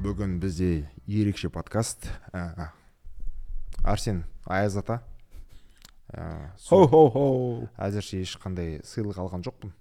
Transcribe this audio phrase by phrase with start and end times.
[0.00, 2.06] бүгін бізде ерекше подкаст.
[2.32, 2.70] Ә,
[3.84, 5.00] арсен аяз ата.
[6.08, 7.34] Ә, хоу сол хоу хоу
[7.76, 9.74] әзірше ешқандай сыйлық алған жоқпын.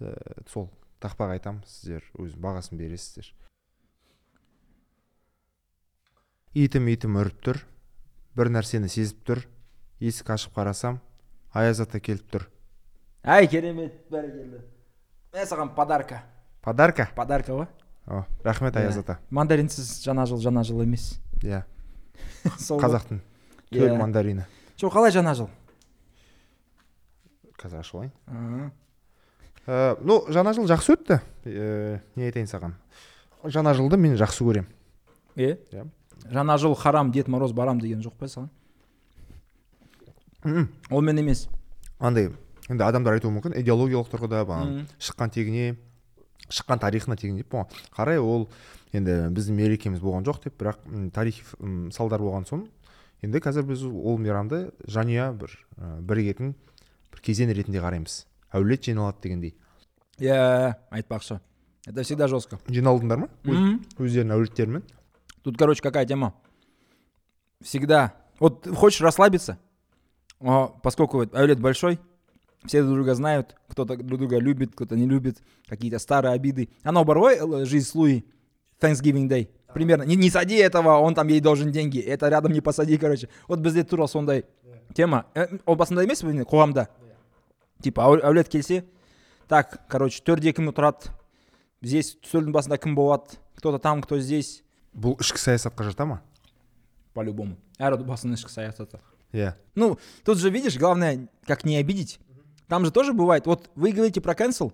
[0.00, 0.14] Ә,
[0.48, 0.70] сол
[1.04, 3.28] тақпақ айтамын сіздер өз бағасын бересіздер.
[6.56, 7.60] Итім итім үріп тұр.
[8.38, 9.42] Бір нәрсені сезіп тұр.
[10.00, 11.02] Есік ашып қарасам
[11.52, 12.48] аяз ата келіп тұр.
[13.28, 14.62] Ай керемет бәрекелді.
[15.34, 16.22] Мә саған подарка.
[16.64, 17.10] Подарка?
[17.16, 17.68] Подарка ғой.
[18.08, 19.18] О рахмет аяз ата.
[19.30, 21.18] Мандаринсіз жаңа жыл жаңа жыл емес.
[21.42, 21.62] Иә.
[22.58, 23.20] Сол қазақтың
[23.70, 23.96] төл Иә.
[24.00, 24.46] мандарины.
[24.80, 25.48] Жоқ қалай жаңа жыл?
[27.58, 28.72] Қазір ашып алайын.
[29.68, 31.20] Ә, ну жаңа жыл жақсы өтті.
[31.44, 32.74] Ә, не айтайын саған.
[33.44, 34.68] Жаңа жылды мен жақсы көремін.
[35.36, 35.58] Е?
[35.72, 35.84] Иә.
[36.32, 38.48] жаңа жыл харам дед мороз барам деген жоқ па саған?
[40.90, 41.48] Онымен емес.
[41.98, 42.30] Андай
[42.68, 45.76] енді адамдар айтуы мүмкін идеологиялық тұрғыда бағана шыққан тегіне
[46.48, 47.54] шыққан тарихына тегін деп
[47.96, 48.48] қарай ол
[48.92, 50.80] енді біздің мерекеміз болған жоқ деп бірақ
[51.12, 51.44] тарихи
[51.92, 52.64] салдар болған соң
[53.22, 56.54] енді қазір біз ол мейрамды жанұя бір ә, бірігетін
[57.12, 58.22] бір кезең ретінде қараймыз.
[58.54, 59.54] Әулет жиналады дегендей.
[60.18, 61.40] Иә айтпақшы.
[61.86, 62.58] Это всегда жестко.
[62.68, 63.28] Жиналдыңдар ма?
[63.98, 64.84] Өздерінің әулеттерімен?
[65.42, 66.34] Тут, короче, какая тема.
[67.62, 68.14] Всегда.
[68.38, 69.58] Вот хочешь расслабиться,
[70.40, 71.98] а, поскольку вот Аулет большой,
[72.65, 76.69] все друг друга знают, кто-то друг друга любит, кто-то не любит, какие-то старые обиды.
[76.83, 78.23] А на оборвой э, жизнь с Луи,
[78.79, 79.49] Thanksgiving Day.
[79.73, 80.03] Примерно.
[80.03, 81.99] Не, не сади этого, он там ей должен деньги.
[81.99, 83.27] Это рядом не посади, короче.
[83.47, 84.45] Вот бізде тура сондай
[84.93, 85.25] тема.
[85.33, 86.87] Э, Ол басында емес пе қоғамда?
[87.81, 88.85] Типа әу- әулет келсе,
[89.47, 91.09] так, короче, төрде кім тұрады,
[91.81, 94.63] здесь үстелдің басында кім болады, кто-то там, кто здесь.
[94.95, 96.21] бұл ішкі саясатқа жата ма
[97.13, 97.57] По-любому.
[97.79, 98.99] Әр отбасының ішкі саясаты.
[99.33, 102.19] иә Ну, тут же видишь, главное, как не обидеть.
[102.68, 103.46] там же тоже бывает.
[103.46, 104.72] Вот вы говорите про cancel,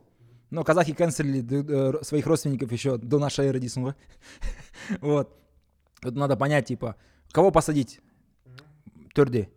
[0.50, 3.94] но казахи канцелили э, своих родственников еще до нашей эры ғой.
[5.00, 5.36] Вот.
[6.02, 6.96] Тут надо понять, типа,
[7.30, 8.00] кого посадить
[9.14, 9.48] төрде.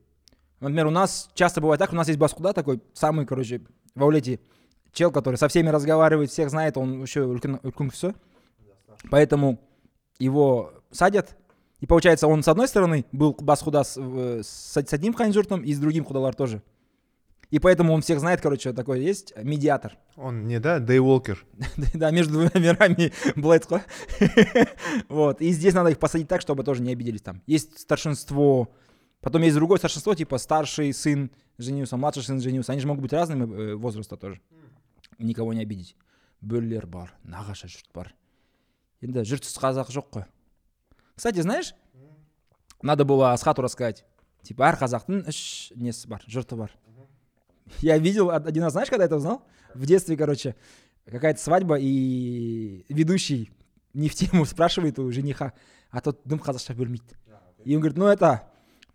[0.59, 3.61] Например, у нас часто бывает так, у нас есть баскуда такой, самый, короче,
[3.95, 4.39] в аулете
[4.93, 8.13] чел, который со всеми разговаривает, всех знает, он еще үлкен все.
[9.11, 9.59] Поэтому
[10.19, 11.35] его садят,
[11.79, 15.79] и получается, он с одной стороны был басхуда с, с, с одним хайнжуртом и с
[15.79, 16.63] другим худалар тоже.
[17.49, 19.97] И поэтому он всех знает, короче, такой есть медиатор.
[20.15, 21.45] он не да дейволкер
[21.93, 23.81] да, между двумя мирами Блэдс, ғой.
[25.09, 25.41] Вот.
[25.41, 27.41] И здесь надо их посадить так, чтобы тоже не обиделись там.
[27.47, 28.73] Есть старшинство,
[29.21, 32.73] потом есть другое старшинство, типа старший сын женился, младший сын женился.
[32.73, 34.41] Они же могут быть разными э, возраста тоже.
[35.19, 35.95] Никого не обидеть.
[36.41, 38.11] бөлелер бар нағашы жұрт бар
[39.01, 40.25] енді жұртсыз қазақ жоқ қой
[41.15, 41.73] кстати знаешь
[42.81, 44.05] надо было асхату рассказать
[44.43, 46.73] типа әр қазақтың үш несі бар жұрты бар
[47.81, 49.43] я видел од- один раз знаешь когда это узнал?
[49.73, 50.55] В детстве короче
[51.05, 53.51] какая-то свадьба и ведущий
[53.93, 55.53] не в тему спрашивает у жениха
[55.91, 57.15] а тот дым қазақша бөлмейді
[57.63, 58.43] и он говорит ну это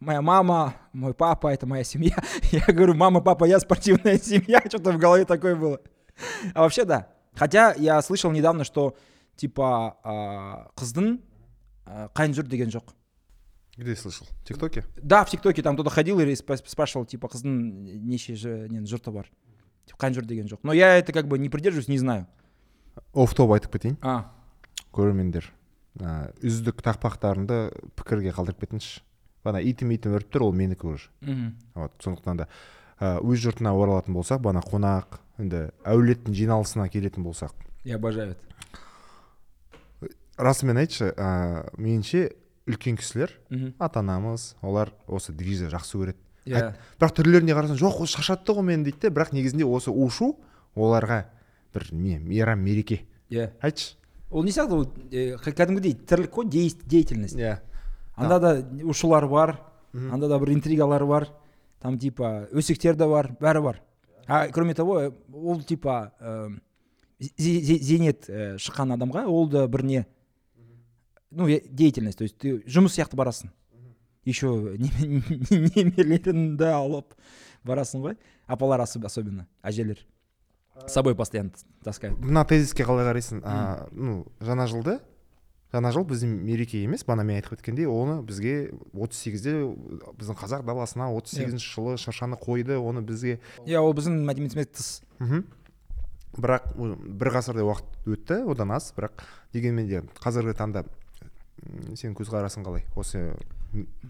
[0.00, 2.16] моя мама мой папа это моя семья
[2.52, 5.80] я говорю мама папа я спортивная семья что-то в голове такое было.
[6.54, 7.08] А вообще да.
[7.34, 8.96] Хотя я слышал недавно что
[9.36, 11.20] типа а, қыздың
[11.86, 12.92] а, қайын жұрт деген жоқ
[13.76, 14.26] где слышал?
[14.42, 14.84] В тиктоке?
[14.96, 15.62] Да в тиктоке.
[15.62, 19.30] Там кто-то ходил и спра- спрашивал типа қыздың неше жұрты бар
[19.88, 22.26] жұрт деген жоқ но я это как бы не придерживаюсь не знаю.
[23.14, 23.96] Оф топ айтып кетейін.
[24.02, 24.32] А.
[24.92, 25.44] Көрермендер.
[26.42, 29.02] Үздік тақпақтарыңды пікірге қалдырып кетіңізші.
[29.44, 31.08] Бана итім итім үріп тұр ол менікі уже.
[31.74, 32.48] Вот сондықтан да
[33.00, 37.52] өз жұртына оралатын болсақ бана қонақ енді әулеттің жиналысына келетін болсақ.
[37.84, 40.08] Я обожаю это.
[40.38, 42.32] Расымен айтшы ә, меніңше
[42.68, 43.74] үлкен кісілер Мгм.
[43.78, 46.18] ата анамыз олар осы движді жақсы көреді.
[46.46, 46.56] Иә.
[46.56, 50.36] Айт- бірақ түрлеріне қарасаң жоқ осы шаршатты ғой мені дейді де бірақ негізінде осы ушу
[50.76, 51.24] оларға
[51.74, 53.02] бір не мейрам мереке.
[53.30, 53.50] Иә.
[53.62, 53.96] Айтшы.
[54.30, 54.86] Ол не сияқты ол
[55.42, 57.36] кәдімгідей тірлік қой деятельность.
[57.36, 57.58] Иә.
[58.16, 59.58] Анда да ушулар бар
[59.94, 61.28] анда да бір интригалар бар
[61.80, 63.80] там типа өсектер де бар бәрі бар.
[64.26, 66.12] А кроме того ол типа
[67.20, 70.06] зе- зейнет э, шыққан адамға ол да бір не
[71.32, 73.50] ну деятельность то есть ты жұмыс сияқты барасың
[74.24, 74.48] еще
[75.50, 77.14] немерелеріңді алып
[77.66, 79.98] барасың ғой апалар особ- особенно әжелер
[80.86, 81.52] с собой постоянно
[81.84, 82.18] таскают.
[82.18, 83.42] мына тезиске қалай қарайсың?
[83.44, 84.98] А, ну жаңа жылды?
[85.72, 89.52] Жаңа жыл біздің мереке емес бана мен айтып кеткендей оны бізге 38-де
[90.20, 94.90] біздің қазақ даласына 38 жылы шыршаны қойды оны бізге иә ол біздің мәдениетімізден тыс.
[95.18, 95.44] Мхм
[96.36, 100.84] бірақ бір ғасырдай уақыт өтті одан аз бірақ дегенмен де қазіргі таңда
[101.96, 103.32] сенің көзқарасың қалай осы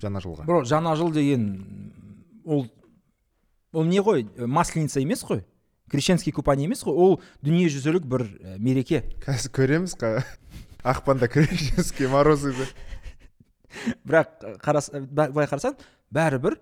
[0.00, 0.46] жаңа жылға?
[0.48, 1.92] Бро жаңа жыл деген
[2.44, 2.66] ол
[3.72, 4.26] ол не ғой?
[4.36, 5.44] Э, масленица емес қой?
[5.90, 6.94] Крещенский купание емес қой?
[6.96, 9.02] Ол дүниежүзілік бір э, мереке.
[9.24, 10.24] Қазір көреміз қа-
[10.82, 12.54] ақпанда крещенский морозы
[14.06, 15.76] бірақ қарас э, ба- былай қарасаң
[16.12, 16.58] бәрібір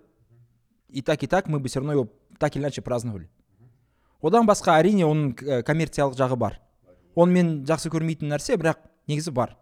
[0.89, 2.07] и так и так мы бы все равно его
[2.39, 3.29] так или иначе праздновали.
[4.21, 6.59] Одан басқа әрине оның коммерциялық жағы бар.
[7.15, 8.77] Оны мен жақсы көрмейтін нәрсе бірақ
[9.07, 9.55] негізі бар.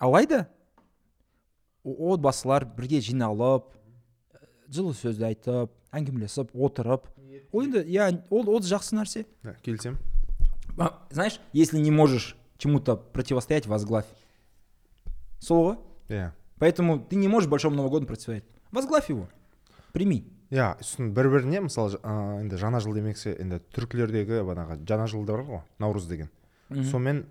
[0.00, 0.48] Алайда
[1.84, 3.70] отбасылар бірге жиналып
[4.72, 7.06] жылы сөз айтып әңгімелесіп отырып.
[7.52, 9.26] Ол енді иә ол ол жақсы нәрсе.
[9.62, 9.98] Келісемін.
[10.78, 14.06] А, знаешь если не можешь чему-то противостоять возглавь.
[15.40, 15.78] Сол ғой?
[16.08, 16.32] Иә.
[16.58, 18.44] Поэтому ты не можешь большому Новому году противостоять.
[18.70, 19.28] Возглавь его.
[19.92, 20.24] Прими.
[20.50, 25.44] иә сосын бір біріне мысалы енді жаңа жыл демекші енді түркілердегі бағанағы жаңа жылда бар
[25.46, 26.30] ғой наурыз деген.
[26.70, 27.26] Сонымен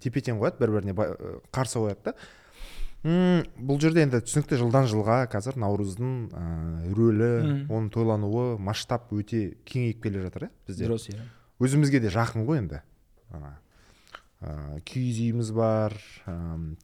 [0.00, 2.14] тепе тең қояды бір біріне ә, қарсы қояды да.
[3.02, 6.42] Бұл жерде енді түсінікті жылдан жылға қазір наурыздың ә,
[6.94, 7.30] рөлі
[7.66, 10.86] оның тойлануы масштаб өте кеңейіп келе жатыр иә бізде.
[10.86, 11.18] Дұрыс иә.
[11.58, 12.78] өзімізге де жақын ғой енді.
[13.34, 13.56] Ана
[14.38, 15.96] ә, киіз үйіміз бар
[16.30, 16.36] ә,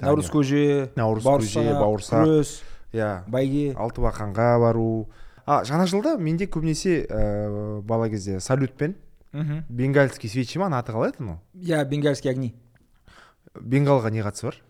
[0.02, 2.52] Наурыз көже, наурыз көже бауырсақ күрес,
[2.92, 3.22] иә.
[3.30, 3.74] бәйге.
[3.78, 5.06] алтыбақанға бару.
[5.46, 8.96] А жаңа жылда менде көбінесе ә, бала кезде салютпен
[9.32, 9.64] Мгм.
[9.68, 11.38] бенгальский свечи ма аты қалай еді анау?
[11.54, 12.54] Иә бенгальский огни.
[13.60, 14.60] Бенгалға не қатысы бар?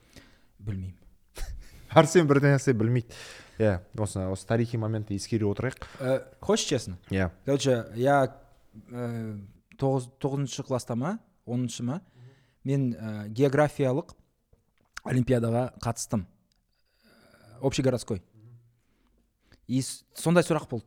[0.58, 0.96] Білмеймін.
[1.98, 3.14] Арсен бірден нәрсе білмейді.
[3.58, 5.86] Иә осы осы тарихи моментті ескере отырайық.
[5.98, 6.98] Э, хочешь честно?
[7.10, 7.30] Иә.
[7.44, 8.36] Короче я
[8.90, 9.38] э,
[9.78, 12.00] тоғыз тоғызыншы класста ма оныншы ма
[12.62, 14.14] мен э, географиялық
[15.04, 16.26] олимпиадаға қатыстым.
[17.02, 18.22] Э, общегородской.
[19.66, 19.82] И
[20.14, 20.86] сондай сұрақ болды.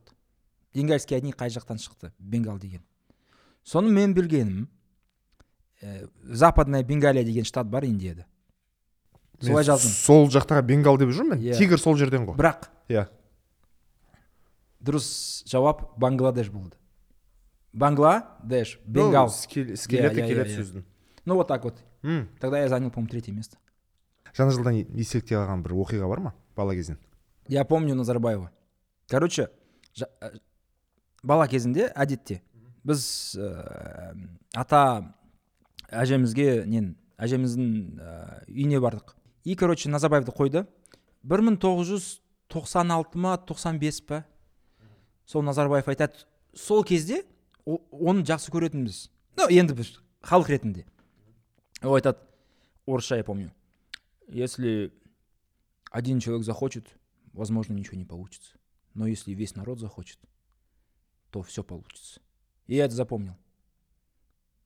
[0.74, 2.12] Бенгальский огни қай жақтан шықты?
[2.18, 2.82] Бенгал деген.
[3.64, 4.68] Соны мен білгенім
[5.82, 8.24] э, западная бенгалия деген штат бар индияда.
[9.40, 9.90] Солай Мен жаздым.
[9.90, 11.56] сол жақтағы бенгал деп жүрмін Иә.
[11.58, 12.36] тигр сол жерден ғой.
[12.36, 13.08] Бірақ иә.
[14.82, 16.76] дұрыс жауап бангладеш болды.
[17.72, 19.26] Бангладеш бенгал.
[19.26, 20.56] Ну, Иә, келеді иә, иә.
[20.58, 20.84] сөздің.
[21.24, 21.78] Ну вот так вот.
[22.02, 23.56] М, тогда я занял по моему третье место.
[24.34, 26.34] Жаңа жылдан естелікте қалған бір оқиға бар ма?
[26.56, 26.98] Бала кезден.
[27.48, 28.50] Я помню Назарбаева.
[29.08, 29.50] Короче,
[29.94, 30.40] жа- ә,
[31.22, 32.40] бала кезінде әдетте
[32.84, 34.16] біз ә,
[34.54, 35.14] ата
[35.92, 39.14] әжемізге нен әжеміздің ә, үйіне бардық.
[39.44, 40.66] И короче назарбаевты қойды.
[41.22, 44.24] 1996 ма 95 па?
[45.26, 46.24] Сол назарбаев айтады
[46.54, 47.24] сол кезде
[47.64, 50.86] оны жақсы көретінбіз ну енді біз халық ретінде.
[51.82, 52.18] Ол айтады
[52.86, 53.52] орысша я помню.
[54.26, 54.92] Если
[55.90, 56.88] один человек захочет
[57.32, 58.56] возможно ничего не получится.
[58.94, 60.18] Но если весь народ захочет
[61.30, 62.20] то все получится
[62.66, 63.34] и я это запомнил.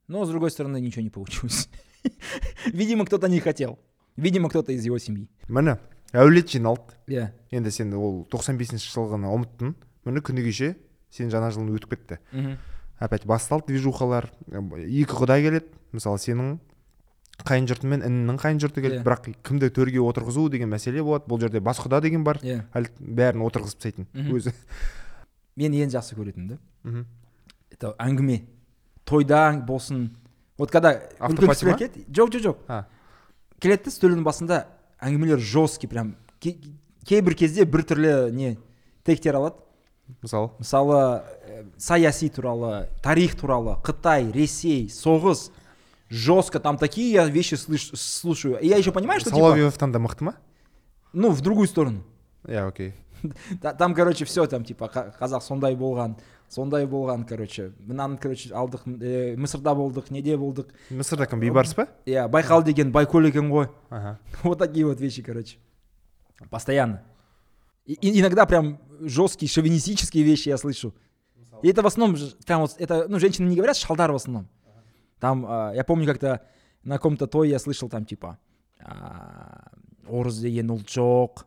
[0.08, 1.69] Но с другой стороны ничего не получилось.
[2.67, 3.79] Видимо кто-то не хотел.
[4.17, 5.29] Видимо кто-то из его семьи.
[5.49, 5.79] Міне
[6.12, 6.94] әулет жиналды.
[7.08, 7.32] Иә.
[7.50, 9.75] Енді сен ол 95 жылғыны ұмыттың.
[10.06, 10.76] Міне күні кеше
[11.11, 12.19] сен жаңа жылың өтіп кетті.
[12.32, 12.56] Мхм.
[12.99, 15.67] Опять басталды движухалар екі құда келеді.
[15.93, 16.56] Мысалы сенің
[17.44, 19.05] қайын жұртың мен інінің қайын жұрты келеді Иә.
[19.05, 21.26] бірақ кімді төрге отырғызу деген мәселе болады.
[21.29, 22.38] Бұл жерде бас құда деген бар.
[22.41, 22.62] Иә.
[22.73, 24.55] Әлі бәрін отырғызып тастайтын өзі.
[25.56, 27.05] Мен ең жақсы көретінім да Мгм.
[27.70, 28.41] это әңгіме.
[29.06, 30.11] Тойда болсын.
[30.58, 31.76] Вот когда Автопати ма?
[32.12, 32.85] жоқ жоқ жоқ.
[33.61, 34.56] Келеді да үстелдің басында
[35.00, 36.16] әңгімелер жесткий прям.
[36.40, 36.59] Ке-
[37.07, 38.57] кейбір кезде бір түрлі не
[39.04, 39.57] тектер алады.
[40.23, 40.50] Мысалы?
[40.59, 45.50] Мысалы ә, саяси туралы тарих туралы қытай ресей соғыс.
[46.11, 48.59] Жестко там такие я вещи слыш- слушаю.
[48.61, 50.35] И я еще понимаю что типа, соловьевтан да мықты ма?
[51.12, 52.04] Ну в другую сторону.
[52.45, 52.95] Иә окей.
[53.62, 56.14] Та- там короче все там типа қа- қазақ сондай болған.
[56.49, 57.73] Сондай болған короче.
[57.79, 60.71] Мынаны короче алдық ә, мысырда болдық неде болдық?
[60.91, 61.88] Мысырда кім бейбарыс па?
[62.07, 63.69] Иә байқал деген байкөл екен ғой.
[63.91, 64.19] Аха.
[64.43, 65.59] Вот такие вот вещи короче.
[66.50, 67.03] Постоянно.
[67.85, 70.95] И- иногда прям жесткие шовинистические вещи я слышу.
[71.62, 74.49] И это в основном прям вот это ну женщины не говорят шалдар в основном.
[75.19, 76.43] Там а, я помню как-то
[76.85, 78.38] на каком-то той я слышал там типа
[78.81, 79.73] а,
[80.09, 81.45] орыс деген ұлт жоқ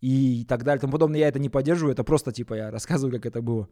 [0.00, 1.20] и так далее и тому подобное.
[1.20, 3.68] Я это не поддерживаю это просто типа я рассказываю как это было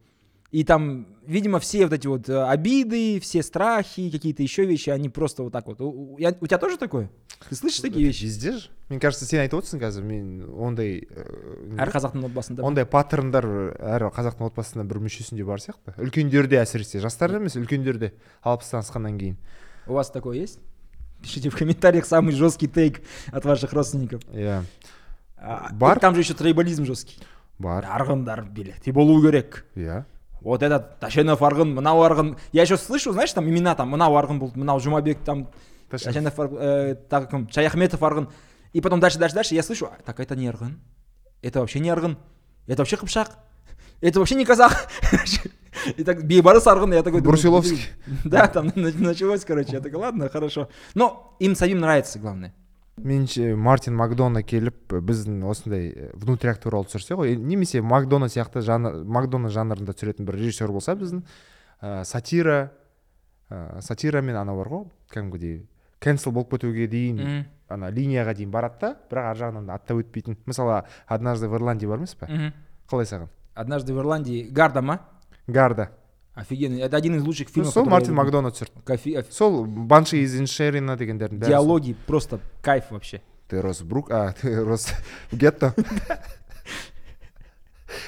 [0.52, 5.08] и там видимо все вот эти вот э, обиды все страхи какие-то еще вещи они
[5.08, 5.80] просто вот так вот.
[5.80, 7.10] У, у- я- у тебя тоже такое?
[7.48, 8.24] Ты слышишь такие вещи?
[8.24, 11.02] везде ж мне кажется сен айтып отырсың қазір мен ондай
[11.76, 13.44] әр қазақтың отбасында ондай паттерндар
[13.76, 18.12] әр қазақтың отбасында бір мүшесінде бар сияқты үлкендерде әсіресе жастарда емес үлкендерде
[18.42, 19.36] алпыстан асқаннан кейін.
[19.86, 20.60] У вас такое есть?
[21.22, 24.22] Пишите в комментариях самый жесткий тейк от ваших родственников.
[24.32, 24.62] Иә.
[25.72, 25.98] Бар?
[26.00, 27.18] там же еще трейбализм жесткий.
[27.58, 27.84] Бар.
[27.84, 28.86] Арғындар билет.
[28.86, 29.64] И болу керек.
[29.74, 30.04] Иә.
[30.40, 34.38] Вот этот ташенов арғын мынау арғын я еще слышу знаешь там имена там мынау арғын
[34.38, 35.48] болды мынау жұмабек там
[35.90, 38.28] Ар- э, тағы кім шаяхметов арғын
[38.72, 40.78] и потом дальше дальше дальше я слышу «А, так это не арғын
[41.42, 42.16] это вообще не арғын
[42.66, 43.30] это вообще қыпшақ
[44.00, 44.88] это вообще не казах
[45.96, 47.20] И так бейбарыс арғын, я такой...
[47.20, 47.80] Брусиловский.
[48.24, 49.72] Да, там на- началось, короче.
[49.72, 50.68] Я такой, ладно, хорошо.
[50.94, 52.54] Но им самим нравится, главное.
[52.96, 59.50] Меніңше мартин макдона келіп біздің осындай внутряк туралы түсірсе ғой немесе макдона сияқты жанр макдона
[59.52, 61.22] жанрында түсіретін бір режиссер болса біздің
[61.82, 62.72] ә, сатира
[63.50, 65.66] ә, сатира мен ана бар ғой кәдімгідей
[66.00, 70.36] кэнсел болып кетуге дейін ана линияға дейін барады да бірақ ар жағынан аттап өтпейтін.
[70.46, 72.28] Мысалы однажды в ирландии бар емес па
[72.90, 73.28] қалай саған?
[73.56, 75.00] Однажды в Ирландии Гарда, ма?
[75.46, 75.90] гарда
[76.35, 76.81] Офигенный.
[76.81, 77.73] Это один из лучших Ну, фильмов.
[77.73, 78.41] сол которые мартин я люблю.
[78.41, 81.49] макдона түсірді Кофе- оф- сол банши из иншерина дегендердің бәрі сол.
[81.49, 83.21] Диалоги просто кайф вообще.
[83.49, 84.87] ты рос в брук а ты рос
[85.31, 85.73] в гетто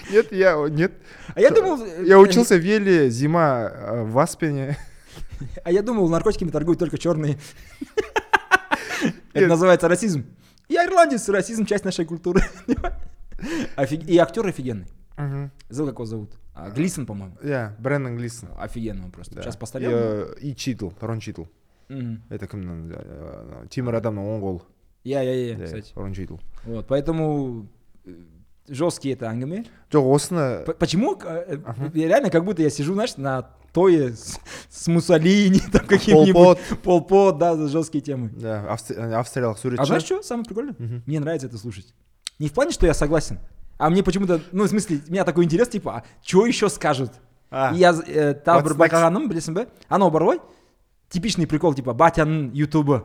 [0.10, 0.92] нет я нет
[1.36, 1.82] А я думал...
[1.84, 4.78] э, я учился в Еле зима э, в Аспене
[5.66, 7.38] А я думал, наркотиками торгуют только черные.
[9.34, 9.50] Это Нет.
[9.50, 10.24] называется расизм.
[10.70, 12.42] Я ирландец, расизм часть нашей культуры.
[13.76, 14.88] Офиг- И актер офигенный.
[15.18, 15.52] Мгм.
[15.70, 16.32] Забыл, как его зовут.
[16.56, 17.36] А, Глисон, по-моему.
[17.42, 19.36] иә брэндон глисон Офигенно он просто.
[19.36, 19.42] Да.
[19.42, 19.92] Сейчас и, постарел.
[19.92, 21.44] э, и читл рон читл
[21.90, 22.22] Мгм.
[22.30, 24.62] это кімнің э, тимур адамның оң қолы
[25.04, 25.92] Я, я, я, Иә, кстати.
[25.96, 27.68] рон читл Вот, поэтому
[28.68, 29.66] жесткие это ангаме.
[29.92, 31.16] жоқ осыны П- Почему?
[31.24, 31.92] э, э, Ага.
[31.94, 33.42] Реально, как будто я сижу, знаешь, на
[33.74, 34.40] тое с,
[34.70, 36.34] с Муссолини, там Пол каким-нибудь.
[36.34, 36.60] Пот.
[36.84, 38.30] Пол Пот, да, за жесткие темы.
[38.30, 40.76] да, австри- э, австриялық суретші А знаешь что самое прикольное?
[40.80, 41.04] Мгм.
[41.06, 41.94] Мне нравится это слушать.
[42.40, 43.40] Не в плане, что я согласен,
[43.78, 47.12] а мне почему-то, ну, в смысле, у меня такой интерес, типа, а что еще скажут?
[47.52, 48.78] А, И я э, та What's бір next?
[48.90, 50.40] байқағаным білесің бе анау бар ғой
[51.10, 53.04] типичный прикол типа батяның ютубы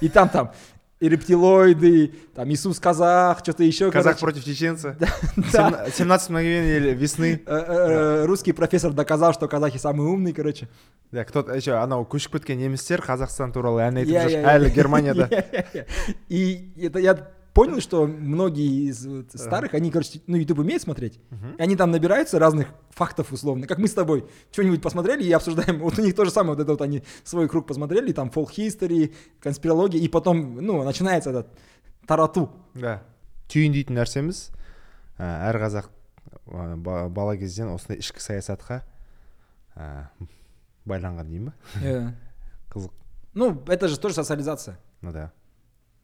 [0.00, 0.50] и там там
[0.98, 4.20] и рептилоиды там иисус казах что-то еще казах короче.
[4.40, 5.06] против чеченца да.
[5.52, 10.68] Семна- 17 мгновений весны Э, э, русский профессор доказал что казахи самый умный короче
[11.12, 14.58] да кто еще анау көшіп кеткен немістер қазақстан туралы ән айтып Я- жүр я- я-
[14.58, 15.84] әлі германияда Я- я- я.
[16.28, 17.14] и это я
[17.54, 21.20] понял что многие из вот старых они короче ну ютуб умеют смотреть
[21.58, 25.78] и они там набираются разных фактов условно как мы с тобой что-нибудь посмотрели и обсуждаем
[25.78, 28.50] вот у них то же самое вот это вот они свой круг посмотрели там folk
[28.56, 31.46] history конспирология и потом ну начинается этот
[32.06, 33.02] тарату да
[33.48, 34.50] түйіндейтін нәрсеміз
[35.20, 35.86] ә, әр қазақ
[36.48, 38.82] ә, ба- бала кезден осындай ішкі саясатқа
[39.76, 40.08] ә,
[40.88, 42.10] байланған дейін ба Э,
[42.72, 42.90] қызық
[43.34, 45.30] ну это же тоже социализация ну да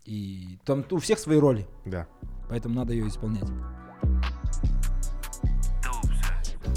[0.05, 2.07] и там у всех свои роли да
[2.49, 3.49] поэтому надо ее исполнять.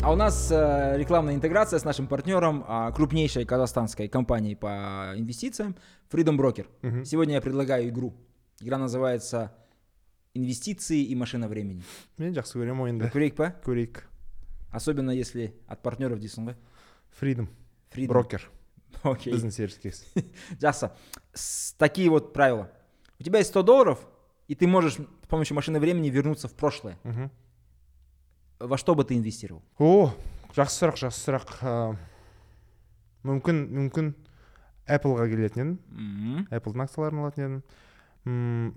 [0.01, 5.75] А у нас э, рекламная интеграция с нашим партнером, а, крупнейшей казахстанской компанией по инвестициям
[6.11, 6.67] Freedom Broker.
[6.81, 7.05] Мгм.
[7.05, 8.13] Сегодня я предлагаю игру.
[8.59, 9.53] Игра называется
[10.33, 11.83] «Инвестиции и машина времени».
[12.17, 13.55] мен жақсы көремін ойынды Көрейік па?
[13.63, 14.03] көрейік
[14.73, 16.55] Особенно если от партнеров дейсің ғой.
[17.17, 17.49] фридом
[17.91, 18.07] Freedom.
[18.07, 18.49] брокер
[19.03, 19.31] Окей.
[19.33, 20.03] біздің серіктес
[20.59, 20.91] Жақсы.
[21.33, 22.69] С- Такие вот правила.
[23.19, 24.05] У тебя есть 100 долларов,
[24.47, 26.97] и ты можешь с помощью машины времени вернуться в прошлое.
[27.03, 27.29] мхм
[28.59, 29.61] Во что бы ты инвестировал?
[29.79, 30.13] о
[30.55, 31.95] жақсы сұрақ жақсы сұрақ ә,
[33.23, 34.13] мүмкін мүмкін
[34.87, 36.47] Appleға келетін едім М.
[36.51, 37.63] Apple'дың акцияларын алатын едім
[38.25, 38.75] М,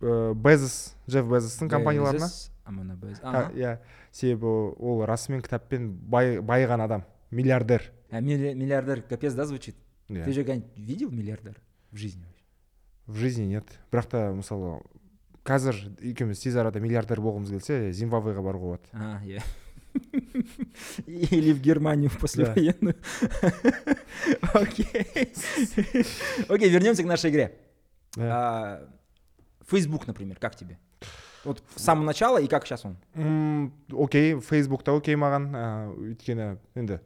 [0.00, 3.20] ә, безос джефф безостың компанияларына Bezos, Амана Безос.
[3.22, 3.52] А, Ага.
[3.54, 3.78] иә
[4.12, 4.44] себебі
[4.78, 9.74] ол расымен кітаппен бай, байыған адам миллиардер А милли- миллиардер капец, да, звучит?
[10.08, 10.24] Иә.
[10.24, 11.56] Ты же когда-нибудь видел миллиардер
[11.90, 12.29] в жизни вообще?
[13.11, 14.79] В жизни нет бірақ та мысалы
[15.43, 19.43] қазір екеуміз тез арада миллиардер болғымыз келсе зимбабвеға баруға болады А, я.
[21.05, 22.95] Или в Германию в послевоенную.
[24.53, 25.33] Окей.
[26.47, 27.57] Окей, вернемся к нашей игре.
[29.67, 30.77] Facebook, например, как тебе?
[31.43, 33.73] Вот с самого начала и как сейчас он?
[33.91, 35.49] Окей фейсбукта окей маған
[35.97, 36.99] өйткені енді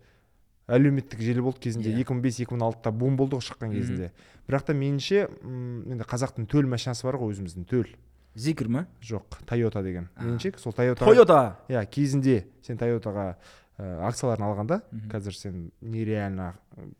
[0.68, 2.04] әлеуметтік желі болды кезінде Иә.
[2.06, 4.12] 2005 2006-та бум болды ғой шыққан кезінде
[4.50, 7.92] бірақ та меніңше енді қазақтың төл машинасы бар ғой өзіміздің төл
[8.36, 8.86] Зикр ма?
[9.02, 11.58] жоқ тойота деген меніңше сол тойота Тойота.
[11.70, 13.36] иә кезінде сен тойотаға
[13.78, 14.82] ә, акцияларын алғанда
[15.12, 16.56] қазір сен нереально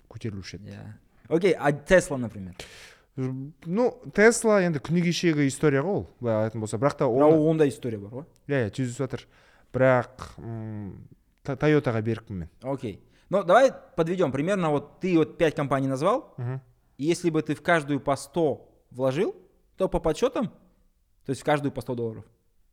[0.10, 0.98] көтерілуші еді Я.
[1.28, 2.54] Окей, а Тесла, например?
[3.18, 7.70] ну тесла енді күні кешегі история ғой ол былай айтатын болса бірақ та оны ондай
[7.72, 9.24] история бар ғой иә иә жүзіп жатыр
[9.74, 10.26] бірақ
[11.46, 13.00] тойотаға берікпін мен Окей.
[13.30, 14.32] Ну, давай подведем.
[14.32, 16.62] Примерно вот ты вот пять компаний назвал, Мгм.
[16.98, 19.36] и если бы ты в каждую по 100 вложил,
[19.78, 20.48] то по подсчетам,
[21.26, 22.26] то есть в каждую по 100 долларов,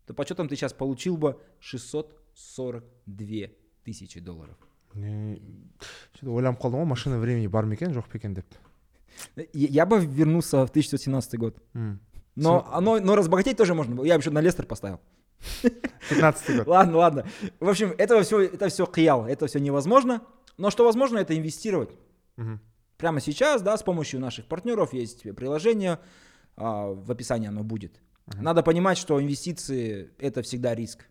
[0.07, 3.51] то по подсчетам ты сейчас получил бы 642
[3.85, 4.57] тысячи долларов.
[4.93, 8.47] Что-то ойланып қалдым ғой машина времени бар ма екен жоқ па екен деп
[9.55, 11.57] Я бы вернулся в 1917 год.
[12.35, 14.05] Но, оно, но разбогатеть тоже можно было.
[14.05, 15.01] Я бы еще на Лестер поставил.
[16.11, 17.27] 15 год Ладно, ладно.
[17.61, 20.23] В общем, этого все, это все киял, это все невозможно.
[20.57, 21.97] Но что возможно, это инвестировать.
[22.37, 22.61] Мгм.
[22.97, 25.99] Прямо сейчас, да, с помощью наших партнеров есть приложение,
[26.57, 28.01] а, в описании оно будет.
[28.27, 31.07] Надо понимать, что инвестиции это всегда риск.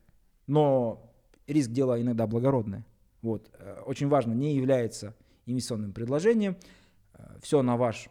[0.47, 1.13] Но
[1.47, 2.85] риск дело иногда благородное.
[3.21, 3.49] Вот.
[3.53, 6.55] Э, Очень важно, не является инвестиционным предложением.
[7.41, 8.09] Все на, ваш,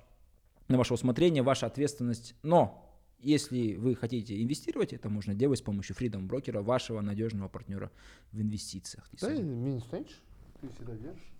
[0.68, 2.34] на ваше усмотрение, ваша ответственность.
[2.42, 7.90] Но если вы хотите инвестировать, это можно делать с помощью Freedom брокера, вашего надежного партнера
[8.32, 9.08] в инвестициях.
[9.20, 10.16] Да, мен ұстайыншы
[10.60, 11.32] ты всегда держишь?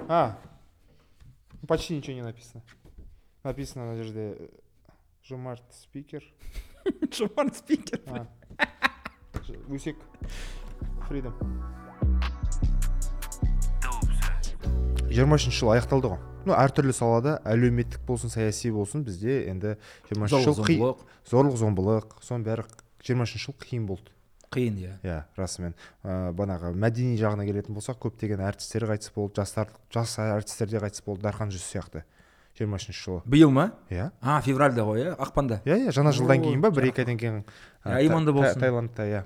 [0.00, 0.38] А
[1.68, 2.62] почти ничего не написано.
[3.42, 4.48] Написано мына жерде э,
[5.22, 6.24] жомарт спикер.
[7.12, 8.00] Шумар спикер.
[9.68, 9.96] өсек
[11.08, 11.34] фридом
[15.12, 16.20] жиырма үшінші жыл аяқталды ғой.
[16.48, 19.74] Ну әртүрлі салада әлеуметтік болсын саяси болсын бізде енді
[20.08, 20.94] жиырма үшінші жыл
[21.28, 22.16] зорлық зомбылық.
[22.24, 22.64] Соның бәрі
[23.04, 24.14] жиырма үшінші жыл қиын болды.
[24.52, 24.92] Қиын иә.
[25.02, 25.74] Иә расымен.
[26.04, 31.02] Ә, бағанағы мәдени жағына келетін болсақ көптеген әртістер қайтыс болды жастар жас әртістер де қайтыс
[31.04, 32.04] болды дархан жүсіп сияқты.
[32.58, 33.22] жиырма үшінші жылы.
[33.24, 33.72] Биыл ма?
[33.88, 34.10] Иә.
[34.20, 35.62] А февральда ғой иә ақпанда.
[35.64, 37.38] Иә иә жаңа жылдан кейін ба бір екі айдан кейін
[37.84, 38.54] ә, Иә, иманды болсын.
[38.54, 39.24] Та- таиландта иә.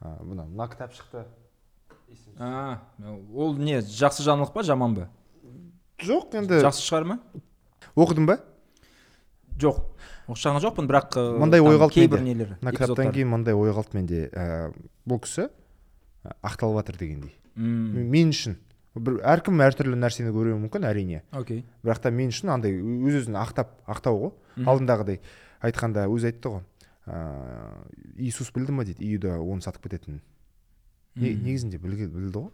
[0.00, 1.26] А, мына мына кітап шықты.
[2.38, 2.80] А
[3.34, 5.08] ол не жақсы жаңалық па жаман ба?
[6.00, 7.18] Жоқ енді жақсы шығар ма?
[7.94, 8.38] Оқыдың ба?
[9.60, 9.84] Жоқ.
[10.30, 12.52] Оқыған жоқпын бірақ ы, Мындай ой қалды кейбір нелер
[13.16, 14.72] кейін мындай ой қалды менде ә,
[15.08, 17.34] бұл кісі ә, ақталып жатыр дегендей.
[17.56, 18.58] Мен үшін.
[18.94, 21.22] Бір әркім әртүрлі нәрсені көруі мүмкін әрине.
[21.32, 21.64] Окей.
[21.84, 24.32] Бірақ та мен үшін андай өз өзін ақтап ақтау ғой.
[24.68, 25.22] Алдындағыдай
[25.64, 26.64] айтқанда өзі айтты ғой
[27.06, 29.02] ыыы иисус білді ма дейді.
[29.14, 30.20] Иуда оны сатып кететінін.
[31.16, 32.50] Негізінде білді ғой.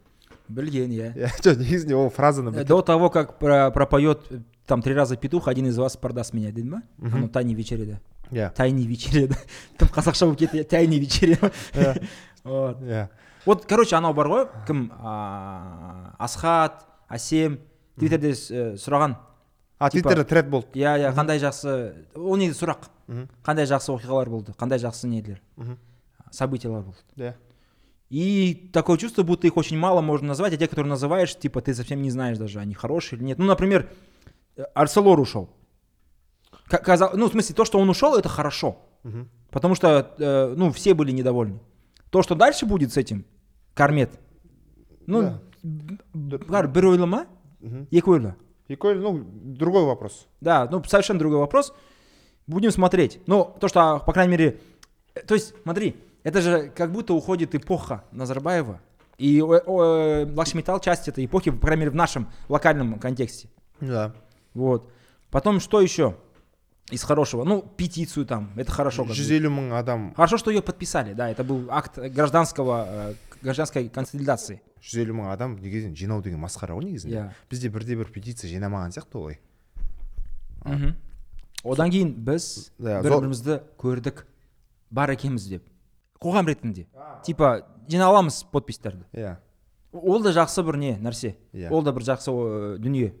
[0.49, 1.13] Білген иә
[1.43, 5.67] жоқ негізінде ол фразаны до того как про- пропоет э, там три раза петух один
[5.67, 7.99] из вас продаст меня деді ма анау тайный вечеряда
[8.31, 9.35] иә тайный вечеряда
[9.77, 11.37] тым қазақша болып кетті тайный вечеря
[11.73, 12.03] иә
[12.43, 12.81] вот.
[12.81, 13.07] Иә
[13.45, 17.59] вот короче анау бар ғой кім а, асхат әсем
[17.97, 19.15] твиттерде э, сұраған.
[19.79, 22.89] А твиттерде тред болды иә иә қандай жақсы ол негізі сұрақ.
[23.45, 25.41] Қандай жақсы оқиғалар болды қандай жақсы нелер
[26.31, 26.99] событиялар болды.
[27.17, 27.33] Иә
[28.10, 31.74] И такое чувство, будто их очень мало можно назвать, а те, которые называешь, типа, ты
[31.74, 33.38] совсем не знаешь даже, они хорошие или нет.
[33.38, 33.88] Ну, например,
[34.56, 35.48] э, Арселор ушел.
[36.68, 38.76] Ка- каза- Ну, в смысле, то, что он ушел, это хорошо.
[39.02, 39.28] Мгм.
[39.50, 41.58] Потому что, э, ну, все были недовольны.
[42.10, 43.24] То, что дальше будет с этим,
[43.74, 44.10] Кармет,
[45.06, 45.40] ну, Да.
[45.62, 47.26] б- б- бәрі бір ойлы ма
[47.60, 47.86] Мгм.
[47.90, 48.34] екі ойлы
[48.68, 49.24] и кое- ну
[49.58, 51.72] другой вопрос да ну совершенно другой вопрос
[52.46, 54.60] будем смотреть ну то что по крайней мере
[55.14, 58.80] э, то есть смотри это же как будто уходит эпоха Назарбаева
[59.18, 63.48] и о- о, Лакшмитал часть этой эпохи по крайней мере в нашем локальном контексте
[63.80, 64.12] да
[64.54, 64.90] вот
[65.30, 66.16] потом что еще
[66.90, 69.14] из хорошего ну петицию там это хорошо как бы.
[69.14, 73.88] жүз елу мың адам хорошо что ее подписали да это был акт гражданского э, гражданской
[73.88, 78.10] консолидации жүз елу мың адам негізінен жинау деген масқара ғой негізінде иә бізде бірде бір
[78.12, 79.38] петиция жинамаған сияқты олай
[80.64, 80.94] мхм
[81.64, 84.24] одан кейін біз Да, бір зор- бірімізді көрдік
[84.90, 85.64] бар екенбіз деп
[86.20, 86.86] қоғам ретінде
[87.24, 89.36] типа жинай аламыз подписьтерді иә
[89.92, 91.70] ол да жақсы бір не нәрсе Иә.
[91.70, 93.14] ол да бір жақсы э, дүние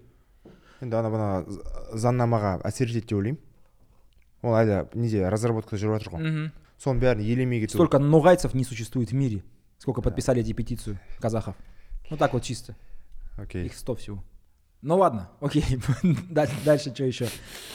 [0.80, 1.62] енді ана мына з-
[2.02, 3.40] заңнамаға әсер етеді деп ойлаймын
[4.42, 6.50] ол әлі неде разработкада жүріп жатыр ғой Мгм.
[6.78, 9.42] соның бәрін елемей кету столько ногайцев не существует в мире
[9.78, 11.54] сколько подписали эти петицию казахов
[12.10, 12.74] ну так вот чисто
[13.38, 14.24] окей их 100 всего
[14.82, 15.64] ну ладно окей
[16.30, 17.28] Даль- дальше что еще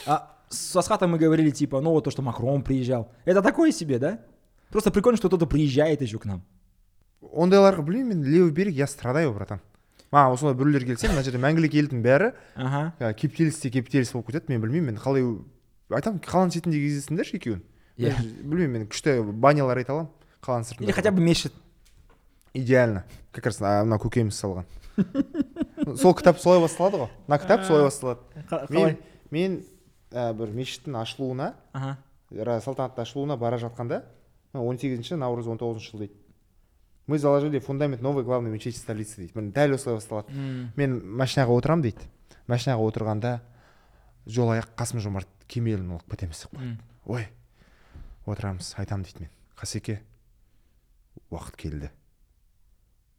[0.05, 3.97] а, с Асхатом мы говорили типа ну вот то что Макрон приезжал это такое себе
[3.99, 4.19] да
[4.74, 6.42] Просто прикольно что кто-то приезжает еще к нам.
[7.22, 9.60] Ондайларға білмеймін мен левый берег я страдаю братан.
[10.12, 12.92] Маған осылай біреулер келсе мына жерде мәңгілік елдің бәрі ага.
[13.00, 15.24] Ә, кептеліс те кептеліс болып кетеді мен білмеймін мен қалай
[15.90, 17.62] айтамын қаланың шетінде кездестіңдерші екеуін
[17.98, 18.12] Иә.
[18.42, 20.10] Білмеймін мен күшті банялар айта аламын
[20.42, 21.52] қаланың сыртында или хотя бы мешіт
[22.52, 23.04] идеально.
[23.32, 24.66] Как раз мына көкеміз салған
[25.98, 28.20] сол кітап солай басталады ғой мына кітап солай басталады
[28.70, 28.96] мен
[29.30, 29.56] мен
[30.12, 31.54] ә, бір мешіттің ашылуына
[32.30, 34.04] ра- салтанатты ашылуына бара жатқанда
[34.62, 36.14] он сегізінші наурыз он тоғызыншы жыл дейді.
[37.06, 39.32] Мы заложили фундамент новой главной мечети столицы дейді.
[39.34, 40.32] Міне дәл осылай басталады.
[40.32, 42.06] М, мен машинаға отырамын дейді.
[42.48, 43.40] Машинаға отырғанда
[44.26, 46.78] жол аяқ қасым жомарт кемелін алып кетеміз деп м.
[47.04, 47.26] ой
[48.26, 49.30] отырамыз айтамын дейді мен.
[49.58, 49.98] Қасеке
[51.30, 51.90] уақыт келді.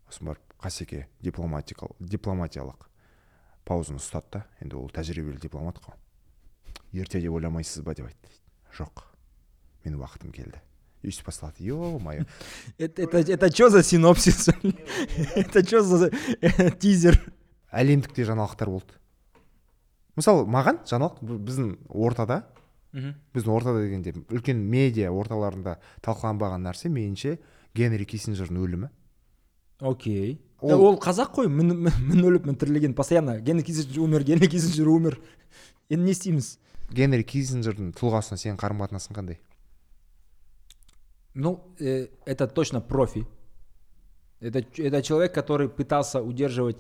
[0.09, 2.87] Сосын барып қасеке дипломатикалық дипломатиялық
[3.65, 5.93] паузаны ұстады да енді ол тәжірибелі дипломат қой.
[6.93, 8.41] Ерте деп ойламайсыз ба деп айтты дейді.
[8.77, 9.03] Жоқ
[9.85, 10.61] менің уақытым келді.
[11.25, 12.25] Басталады е мое
[12.77, 14.49] Это, это, это что за синопсис?
[15.35, 17.19] это что за э, тизер?
[17.75, 18.95] әлемдік те жаңалықтар болды.
[20.15, 22.45] Мысалы маған жаңалық біздің ортада
[22.95, 27.37] біздің ортада дегенде үлкен медиа орталарында талқыланбаған нәрсе меніңше
[27.75, 28.89] генри киссинджердің өлімі.
[29.81, 30.39] Окей.
[30.61, 31.49] Ол- қазақ қой?
[31.51, 31.89] Мін
[32.23, 33.39] өліп мін тірілген постоянно.
[33.41, 35.19] Генри киссинджер умер генри киссинджер умер.
[35.89, 36.57] Енді не істейміз?
[36.95, 39.37] Генри киссинджердің тұлғасына сенің қарым қатынасың қандай?
[41.34, 43.26] ну э, это точно профи
[44.40, 46.76] Это, ч- это человек, который пытался удерживать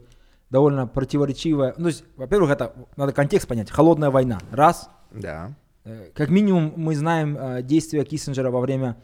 [0.50, 1.74] довольно противоречивое...
[1.76, 3.70] Ну, то есть, во-первых, это надо контекст понять.
[3.70, 4.38] Холодная война.
[4.50, 4.88] Раз.
[5.12, 5.54] Да.
[5.84, 8.96] Э, Как минимум мы знаем э, действия Киссинджера во время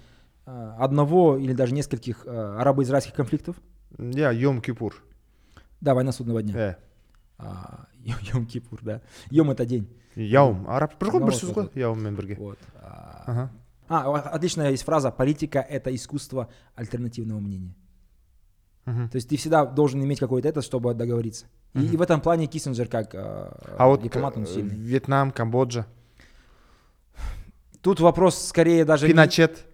[0.47, 3.57] э, одного или даже нескольких э, арабо-израильских конфликтов.
[3.99, 4.95] иә йом кипур
[5.81, 6.55] Да, война судного дня.
[6.55, 6.77] иә
[7.39, 7.87] А,
[8.33, 9.01] Йом Кипур, да.
[9.31, 9.87] Йом это день.
[10.17, 11.77] яум араб бір ғой Ну, бір вот, сөз вот, ғой вот.
[11.77, 12.59] яуммен бірге Вот.
[12.81, 13.51] А, аха
[13.92, 17.76] а, отличная есть фраза «политика– это искусство альтернативного мнения».
[18.86, 19.10] мхм.
[19.10, 21.46] То есть ты всегда должен иметь какой-то это, чтобы договориться.
[21.74, 23.18] И, и в этом плане Киссинджер как э,
[23.78, 24.76] а вот дипломат, он э, сильный.
[24.76, 25.86] вьетнам камбоджа
[27.82, 29.08] Тут вопрос скорее даже...
[29.08, 29.66] пиночет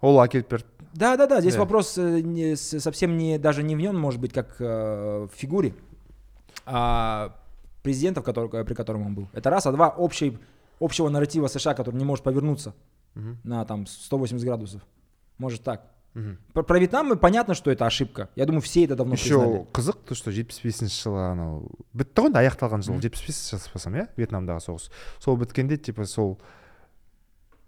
[0.00, 0.64] ол әкеліп берді
[0.94, 1.40] Да, да, да.
[1.40, 1.60] Здесь Да.
[1.60, 5.74] вопрос э, не совсем не даже не в нем, может быть, как э, в фигуре,
[6.64, 7.36] а
[7.82, 9.28] президентов, который, при котором он был.
[9.34, 10.38] Это раз, а два общий,
[10.80, 12.74] общего нарратива США, который не может повернуться
[13.16, 13.38] Мгм.
[13.44, 14.82] на там 180 градусов.
[15.38, 15.90] Может так.
[16.14, 16.38] мхм.
[16.52, 18.28] Про, про Вьетнам понятно, что это ошибка.
[18.36, 19.66] Я думаю, все это давно еще признали.
[19.72, 23.96] қызық то что жетпіс бесінші жылы анау бітті ғой енді аяқталған жылы жетпіс бес жазбасам
[23.96, 26.38] иә вьетнамдағы соғыс сол біткенде типа сол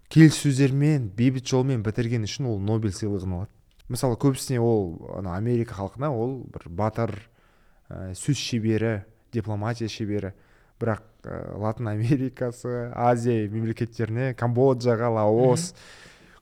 [0.09, 3.53] келіссөздермен бейбіт жолмен бітірген үшін ол нобель сыйлығын алады
[3.89, 7.13] мысалы көбісіне ол ана америка халқына ол бір батыр
[7.89, 10.33] ә, сөз шебері дипломатия шебері
[10.79, 15.73] бірақ ә, латын америкасы азия мемлекеттеріне камбоджаға лаос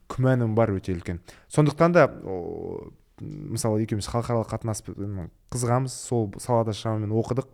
[0.08, 1.20] күмәнім бар өте үлкен.
[1.52, 7.48] Сондықтан да о, мысалы екеуміз халықаралық қатынас қызығамыз сол салада шамамен оқыдық.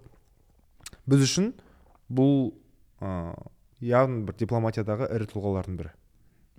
[1.09, 1.53] Біз үшін
[2.13, 2.53] бұл
[3.01, 3.35] ә,
[3.85, 5.95] яғни бір дипломатиядағы ірі тұлғалардың бірі.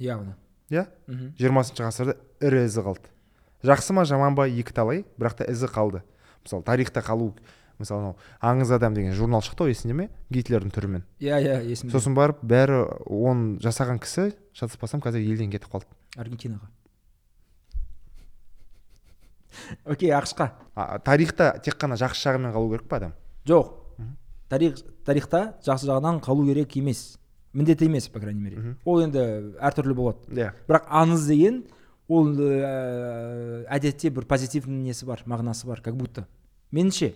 [0.01, 0.35] Явно.
[0.69, 0.87] иә?
[1.39, 3.11] Жиырмасыншы ғасырда ірі ізі қалды.
[3.65, 6.01] Жақсы ма жаман ба екі талай бірақ та ізі қалды.
[6.43, 7.33] Мысалы тарихта қалу
[7.79, 10.09] мысалы анау аңыз адам деген журнал шықты ғой есіңде ме?
[10.31, 11.03] Гитлердің түрімен.
[11.19, 11.91] Я, я, есімде.
[11.95, 15.89] сосын барып бәрі оны жасаған кісі шатаспасам қазір елден кетіп қалды.
[16.15, 16.69] Аргентинаға.
[19.85, 20.51] Окей, ақшқа.
[20.75, 23.13] а, тарихта тек қана жақсы жағымен қалу керек па адам?
[23.47, 23.73] Жоқ.
[24.49, 27.17] Тарих тарихта жақсы жағынан қалу керек емес.
[27.53, 28.75] Міндетті емес по крайней мере.
[28.85, 30.19] Ол енді әртүрлі болады.
[30.35, 30.51] Иә.
[30.67, 31.63] Бірақ аңыз деген
[32.07, 36.27] ол ә, әдетте бір позитивный несі бар мағынасы бар как будто.
[36.71, 37.13] Меніңше.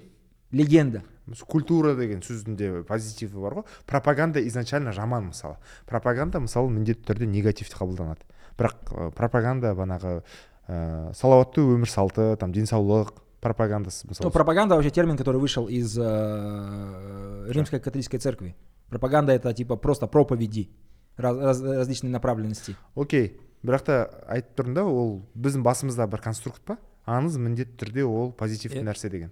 [0.52, 1.04] Легенда.
[1.48, 3.66] Культура деген сөздің де позитиві бар ғой.
[3.86, 5.58] Пропаганда изначально жаман мысалы.
[5.86, 8.26] Пропаганда мысалы міндетті түрде негативті қабылданады.
[8.58, 10.24] Бірақ ә, пропаганда банағы
[10.68, 15.98] ә, салауатты өмір салты там денсаулық пропагандасы ну, мысалы пропаганда вообще термин который вышел из
[15.98, 18.56] э, римской католической церкви.
[18.90, 20.70] Пропаганда это типа просто проповеди
[21.16, 22.76] раз- раз- различной направленности.
[22.96, 23.40] Окей.
[23.64, 23.96] Бірақ та
[24.28, 26.78] айтып тұрмын да ол біздің басымызда бір конструкт па?
[27.06, 29.32] Аңыз міндетті түрде ол позитивті Е- нәрсе деген.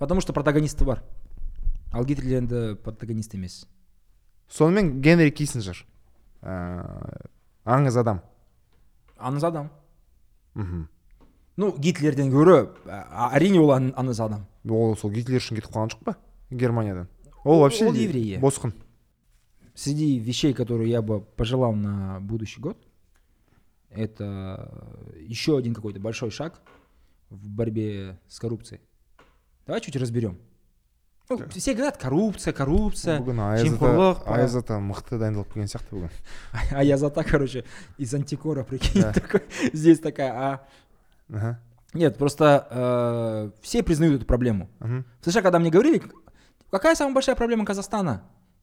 [0.00, 1.02] Потому что протагонисті бар.
[1.92, 3.66] Ал гитлер енді протагонист емес.
[4.48, 5.84] Сонымен генри киссинджер
[6.42, 7.30] ә,
[7.64, 8.22] аңыз адам.
[9.18, 9.70] Аңыз адам.
[10.54, 10.88] Мхм.
[11.56, 14.46] Ну гитлерден гөрі әрине ол аңыз адам.
[14.64, 16.16] Ол сол гитлер үшін кетіп қалған жоқ па
[16.50, 17.08] германиядан?
[17.44, 18.72] Ол вообще ол еврей, босқын.
[19.74, 22.78] Среди вещей которые я бы пожелал на будущий год
[23.90, 26.60] это еще один какой-то большой шаг
[27.28, 28.80] в борьбе с коррупцией.
[29.70, 30.36] Давай чуть разберем
[31.30, 34.34] Ну, все говорят коррупция коррупция жемқорлық па.
[34.34, 36.10] аяз ата мықты дайындалып келген сияқты бүгін
[36.74, 37.62] а я за так короче
[37.98, 39.12] из антикора прикинь Да.
[39.20, 40.66] такой, здесь такая а
[41.32, 41.60] Ага,
[41.94, 46.02] нет просто э, все признают эту проблему в США когда мне говорили
[46.70, 48.22] какая самая большая проблема Казахстана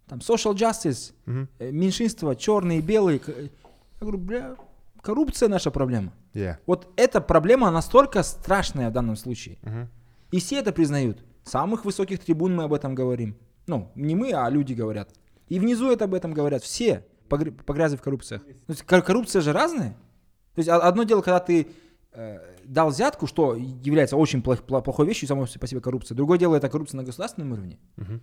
[0.10, 1.48] там social justice мгм.
[1.60, 3.20] э, меньшинства, черные, белые.
[3.20, 3.48] к- Я
[4.02, 4.56] говорю, бля,
[5.02, 6.12] коррупция наша проблема.
[6.66, 9.58] Вот эта проблема настолько страшная в данном случае.
[10.32, 11.24] И все это признают.
[11.44, 13.38] С самых высоких трибун мы об этом говорим.
[13.68, 15.10] Ну, не мы, а люди говорят.
[15.48, 16.64] И внизу это об этом говорят.
[16.64, 18.44] Все погр- погрязли в коррупциях.
[18.44, 19.92] То есть кор- коррупция же разная.
[20.56, 21.68] То есть о- одно дело, когда ты
[22.14, 26.16] э, дал взятку, что является очень плох- пло- плохой вещью, само по себе коррупция.
[26.16, 27.78] Другое дело, это коррупция на государственном уровне.
[27.96, 28.22] Мгм.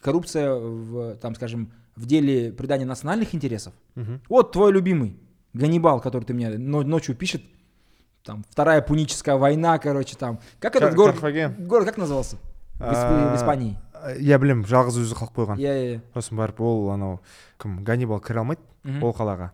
[0.00, 3.74] Коррупция в, там, скажем, в деле придания национальных интересов.
[3.94, 4.20] Мгм.
[4.28, 5.18] Вот твой любимый
[5.52, 7.42] Ганнибал, который ты мне но- ночью пишет.
[8.24, 10.38] Там вторая пуническая война, короче, там.
[10.60, 11.16] Как этот город?
[11.58, 12.36] Город как назывался?
[12.78, 13.78] В, Испании.
[14.18, 15.98] иә білемін жалғыз өзі қалып қойған Я, я, я.
[16.16, 17.20] сосын барып ол анау
[17.62, 18.62] кім ганнибал кіре алмайды
[18.98, 19.52] ол қалаға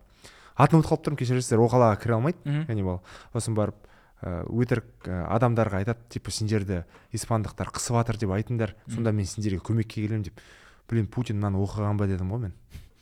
[0.57, 3.03] атын ұмытып қалып тұрмын кешірерсіздер ол қалаға кіре алмайды ганнибал
[3.35, 3.77] сосын барып
[4.23, 6.79] ә, өтірік ә, адамдарға айтады типа сендерді
[7.13, 10.41] испандықтар қысып жатыр деп айтыңдар сонда мен сендерге көмекке келемін деп
[10.89, 12.53] блин путин мынаны оқыған ба дедім ғой мен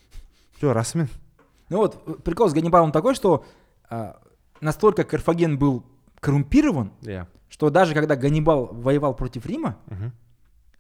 [0.62, 1.08] жоқ расымен
[1.70, 3.46] Ну вот, э, прикол с Ганнибалом такой, что
[4.62, 5.84] настолько Карфаген был
[6.20, 10.12] коррумпирован, иә что даже когда Ганнибал воевал против Рима, мхм.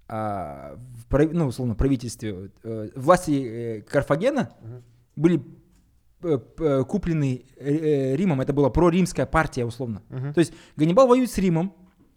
[0.09, 0.77] а,
[1.09, 4.83] в ну, условно, правительстве, э, власти э, Карфагена Мгм.
[5.15, 5.41] были
[6.23, 10.01] э, э, куплены э, э, Римом, это была проримская партия, условно.
[10.09, 10.33] Мгм.
[10.33, 11.73] То есть Ганнибал воюет с Римом,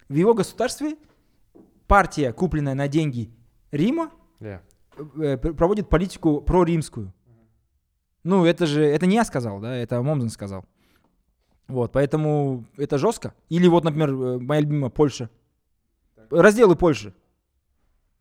[0.09, 0.96] в его государстве
[1.87, 3.31] партия, купленная на деньги
[3.70, 4.61] Рима, иә
[5.20, 7.12] э, пр- проводит политику проримскую.
[8.25, 10.64] Ну, это же, это не я сказал, да, это Момзен сказал.
[11.71, 13.33] Вот, поэтому это жестко.
[13.49, 15.31] Или вот, например, э, моя любимая Польша.
[16.31, 17.13] Разделы Польши.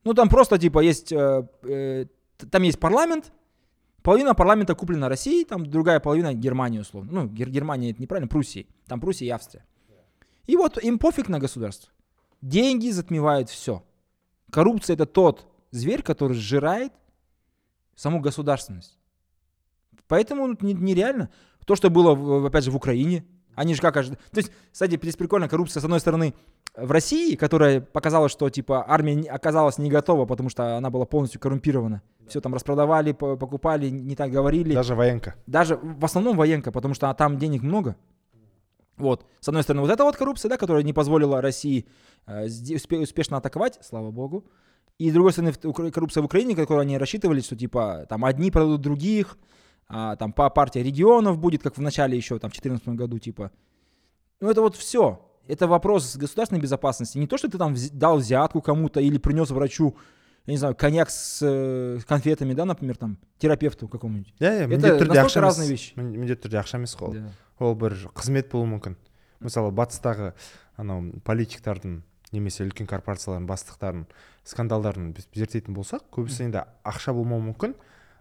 [0.04, 2.06] Ну, там просто, типа, есть, э, э,
[2.52, 3.32] там есть парламент,
[4.02, 7.12] половина парламента куплена Россией, там другая половина Германии, условно.
[7.12, 8.68] Ну, Гер- Германия это неправильно, Пруссией.
[8.88, 9.66] Там Пруссия и Австрия.
[10.48, 11.92] И вот им пофиг на государство.
[12.42, 13.84] Деньги затмевают все.
[14.52, 16.94] Коррупция это тот зверь, который сжирает
[17.96, 18.98] саму государственность.
[20.08, 21.30] Поэтому не- нереально.
[21.66, 23.26] То, что было, опять же, в Украине,
[23.60, 23.98] они же как...
[23.98, 26.34] ожи- То есть, кстати, здесь прикольно, коррупция, с одной стороны,
[26.78, 31.41] в России, которая показала, что, типа, армия оказалась не готова, потому что она была полностью
[31.41, 32.02] коррумпирована.
[32.28, 34.74] Все там распродавали, по- покупали, не так говорили.
[34.74, 37.95] даже военка Даже в основном военка, потому что там денег много.
[38.98, 39.26] Вот.
[39.39, 41.86] С одной стороны, вот эта вот коррупция, да, которая не позволила России
[42.28, 44.45] э, успешно атаковать, слава богу.
[44.98, 45.54] И с другой стороны,
[45.91, 49.38] коррупция в Украине, которую они рассчитывали, что типа там одни продадут других,
[49.88, 53.51] а, там по партия регионов будет, как в начале еще, там, в 2014 году, типа.
[54.40, 55.20] Ну, это вот все.
[55.47, 57.18] Это вопрос государственной безопасности.
[57.18, 59.94] Не то, что ты там вз- дал взятку кому-то или принес врачу,
[60.47, 64.35] я не знаю, коньяк с э, конфетами, да, например, там, терапевту какому-нибудь.
[64.40, 65.92] иә иә Это міндетті түрде настолько ақша емес разные вещи.
[65.97, 67.31] Мін- міндетті түрде ақша емес қой ол Да.
[67.61, 68.97] ол бір қызмет болуы мүмкін
[69.40, 70.33] мысалы батыстағы
[70.77, 74.07] анау политиктардың немесе үлкен корпорациялардың бастықтарын
[74.44, 77.75] скандалдарын біз зерттейтін болсақ көбісі енді ақша болмауы мүмкін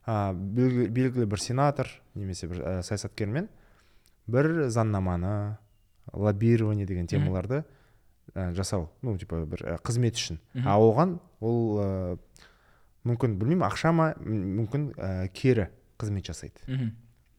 [0.08, 3.50] а, белгілі, белгілі бір сенатор немесе бір ә, саясаткермен
[4.28, 5.58] бір заңнаманы
[6.12, 7.64] лоббирование деген темаларды
[8.32, 10.40] ә, жасау ну типа бір ә, қызмет үшін.
[10.64, 11.90] А оған ол ә,
[13.04, 15.68] мүмкін білмеймін ақша ма мүмкін ә, кері
[16.00, 16.64] қызмет жасайды.
[16.66, 16.96] Мхм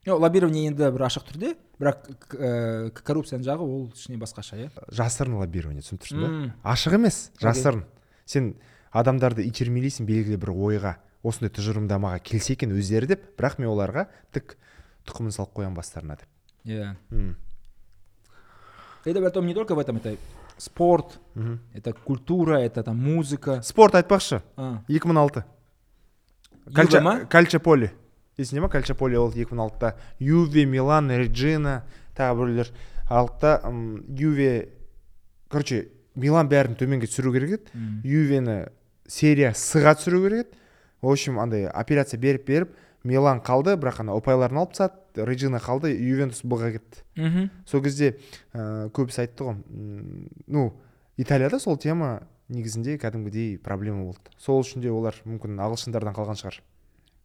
[0.07, 2.05] лоббирование енді бір ашық түрде бірақ
[2.37, 4.69] ә, коррупцияның жағы ол кішкене басқаша иә?
[4.95, 6.53] Жасырын лоббирование түсініп тұрсың ба?
[6.71, 7.83] Ашық емес жасырын.
[8.25, 8.53] Сен
[8.95, 10.95] адамдарды итермелейсің белгілі бір ойға.
[11.23, 14.55] Осындай тұжырымдамаға келсе екен өздері деп бірақ мен оларға тік
[15.09, 16.27] тұқымын салып қоямын бастарына деп.
[16.65, 16.95] Иә.
[17.11, 17.35] М,
[19.05, 20.17] это потом не только в этом это
[20.57, 21.59] спорт мгм.
[21.73, 23.61] это культура это там музыка.
[23.61, 24.41] Спорт айтпақшы.
[24.57, 25.43] А, 2006
[26.69, 27.25] Юве ма?
[27.25, 27.91] кальчаполи
[28.37, 31.83] есіңде ма кальчаполи ол 2006-та юве милан реджина
[32.15, 32.69] тағы біреулер.
[33.09, 34.69] Алды да м, юве
[35.49, 37.71] короче милан бәрін төменге түсіру керек еді.
[38.03, 38.67] Ювені
[39.07, 40.57] серия сыға түсіру керек еді.
[41.01, 42.69] В общем андай операция беріп беріп
[43.03, 47.03] милан қалды бірақ ана ұпайларын алып тастады реджина қалды ювентус б-ға кетті.
[47.15, 47.49] Мгм.
[47.65, 48.17] сол кезде
[48.53, 49.55] ә, көбісі айтты ғой
[50.47, 50.73] ну
[51.17, 54.19] италияда сол тема негізінде кәдімгідей проблема болды.
[54.37, 56.59] Сол үшін де олар мүмкін ағылшындардан қалған шығар.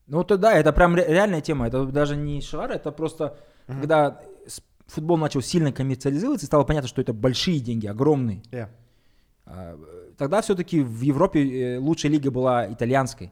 [0.07, 4.21] Ну то да это прям ре- реальная тема это даже не шар это просто когда
[4.87, 8.43] футбол начал сильно коммерциализироваться и стало понятно что это большие деньги огромные.
[8.53, 8.69] Иә
[9.47, 13.31] А, э, тогда все-таки в Европе э, лучшая лига была итальянской.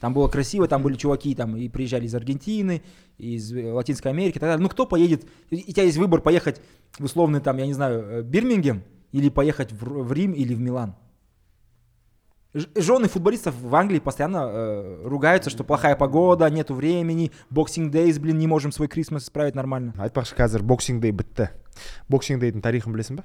[0.00, 2.82] Там было красиво, там были чуваки, там и приезжали из Аргентины,
[3.16, 4.62] из э, Латинской Америки и так далее.
[4.62, 5.24] Ну кто поедет?
[5.50, 6.60] И и у тебя есть выбор поехать
[6.98, 10.54] в условный там, я не знаю, э, Бирмингем или поехать в, Р- в Рим или
[10.54, 10.94] в Милан.
[12.76, 18.38] Жены футболистов в Англии постоянно э, ругаются, что плохая погода, нету времени, боксинг дейз, блин,
[18.38, 19.92] не можем свой Крисмас справить нормально.
[19.98, 21.48] айтпақшы қазір боксинг дей бітті
[22.08, 23.24] боксинг дейдің тарихын білесің ба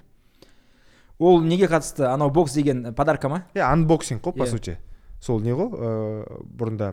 [1.19, 4.47] ол неге қатысты анау бокс деген подарка ма иә анбоксинг қой по Иә.
[4.47, 4.77] сути
[5.24, 5.70] сол не ғой?
[5.72, 6.92] Ыыы бұрында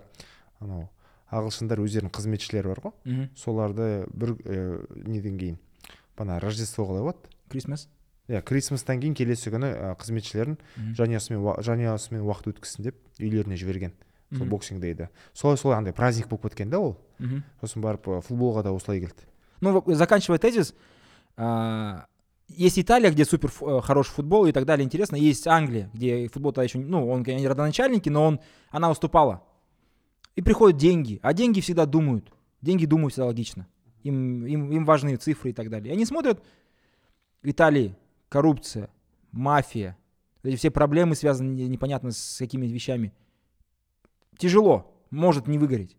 [0.63, 0.87] анау
[1.31, 2.93] ағылшындар өздерінің қызметшілері бар ғой.
[3.05, 3.29] Мгм.
[3.35, 5.57] соларды бір ә, неден кейін?
[6.17, 7.31] Бана рождество қалай болады?
[7.51, 7.87] Крисмас
[8.31, 10.57] иә крисмастан кейін келесі күні ә, қызметшілерін
[10.95, 13.93] жанұясымен жанұясымен уақыт өткізсін деп үйлеріне жіберген.
[14.31, 15.09] Сол боксинг дейді.
[15.33, 16.97] Солай солай андай праздник болып кеткен да ол.
[17.19, 17.43] Мгм.
[17.61, 19.27] сосын барып футболға да осылай келді.
[19.61, 20.73] Ну, заканчивая тезис,
[21.37, 22.05] а,
[22.55, 25.15] есть Италия, где супер э, хороший футбол и так далее, интересно.
[25.15, 29.43] Есть Англия, где футбол-то еще, ну, он, конечно, не родоначальники, но он, она уступала.
[30.35, 32.31] И приходят деньги, а деньги всегда думают.
[32.61, 33.67] Деньги думают всегда логично.
[34.03, 35.91] Им, им, им важны цифры и так далее.
[35.91, 36.43] И они смотрят,
[37.41, 37.95] в Италии
[38.29, 38.89] коррупция,
[39.31, 39.97] мафия,
[40.43, 43.13] эти все проблемы связаны не- непонятно с какими вещами.
[44.37, 45.97] Тяжело, может не выгореть.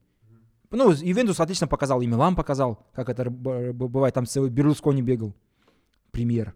[0.70, 5.34] Ну, Ювентус отлично показал, и Милан показал, как это бывает, там целый Берлускони бегал,
[6.12, 6.54] премьер.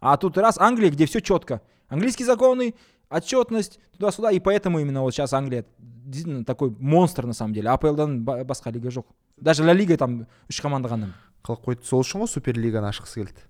[0.00, 1.62] А тут раз Англия, где все четко.
[1.88, 2.74] Английские законы,
[3.08, 7.70] отчетность, туда-сюда, и поэтому именно вот сейчас Англия действительно такой монстр на самом деле.
[7.70, 9.06] АПЛдан ба- басқа лига жоқ.
[9.38, 11.14] Даже Ла Лига там үш команда ғана.
[11.44, 13.42] қылып қойды сол үшін ғой суперлиганы ашқысы келді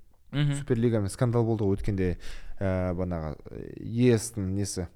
[0.59, 2.19] суперлигамен скандал болды ғой өткенде
[2.59, 3.37] ә, бағанағы
[3.79, 4.89] естің несі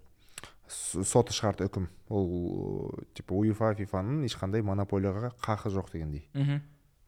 [0.67, 6.27] соты шығарды үкім ол типа уефа фифаның ешқандай монополияға қақы жоқ дегендей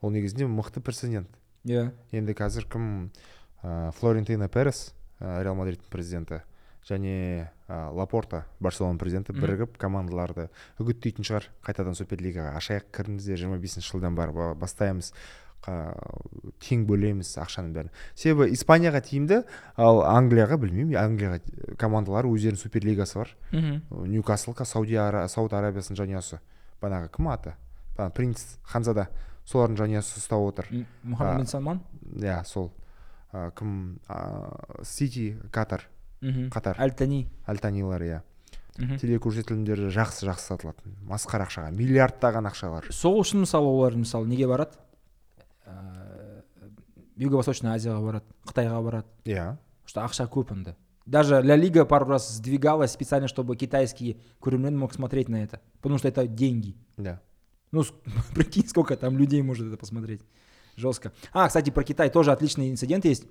[0.01, 1.27] ол негізінде мықты прецедент
[1.67, 1.91] Иә.
[2.13, 3.11] енді қазір кім
[3.63, 6.41] ә, флорентина перес ә, реал мадридтің президенті
[6.89, 10.49] және ә, лапорта барселона президенті бірігіп командаларды
[10.81, 11.51] үгіттейтін шығар.
[11.67, 12.89] Қайтадан суперлигаға ашайық.
[12.97, 15.13] Кіріңіздер жиырма бесінші жылдан бар ба- бастаймыз.
[16.65, 17.91] Тең бөлеміз ақшаның бәрін.
[18.17, 19.43] Себебі испанияға тиімді
[19.77, 20.97] ал англияға білмеймін.
[20.97, 23.35] Англияға командалар өздерінің суперлигасы бар.
[23.53, 23.83] Мгм.
[24.09, 26.41] ньюкасл сауд арабиясының жанұясы.
[26.81, 27.53] Бағанағы кім аты?
[28.17, 29.09] Принц ханзада.
[29.47, 30.67] Солардың жанұясы ұстап отыр.
[30.71, 31.39] М- Мухаммед А.
[31.39, 31.81] бен Салман?
[32.17, 32.73] иә сол.
[33.33, 34.01] Ә, кім?
[34.09, 35.89] Ә, сити катар.
[36.21, 36.49] Мгм.
[36.51, 36.77] Қатар.
[36.79, 37.29] Аль-Тани.
[37.47, 38.23] Альтанилар иә.
[38.79, 38.97] Мгм.
[38.99, 40.95] телекөрсетілімдері жақсы жақсы сатылатын.
[41.07, 42.91] Масқара ақшаға миллиардтаған ақшалар.
[42.93, 44.77] Сол үшін мысалы олар мысалы неге барады?
[45.67, 46.43] Ә,
[47.17, 49.07] юго восточная азияға барады қытайға барады.
[49.25, 49.57] Иә.
[49.87, 50.77] Что ақша көп анда
[51.07, 55.99] даже ля лига пару раз сдвигалась специально чтобы китайский көрермен мог смотреть на это потому
[55.99, 56.77] что это деньги.
[56.99, 57.19] Иә
[57.72, 57.94] ну с-
[58.34, 60.22] прикинь сколько там людей может это посмотреть
[60.76, 63.26] жестко а кстати про Китай тоже отличный инцидент есть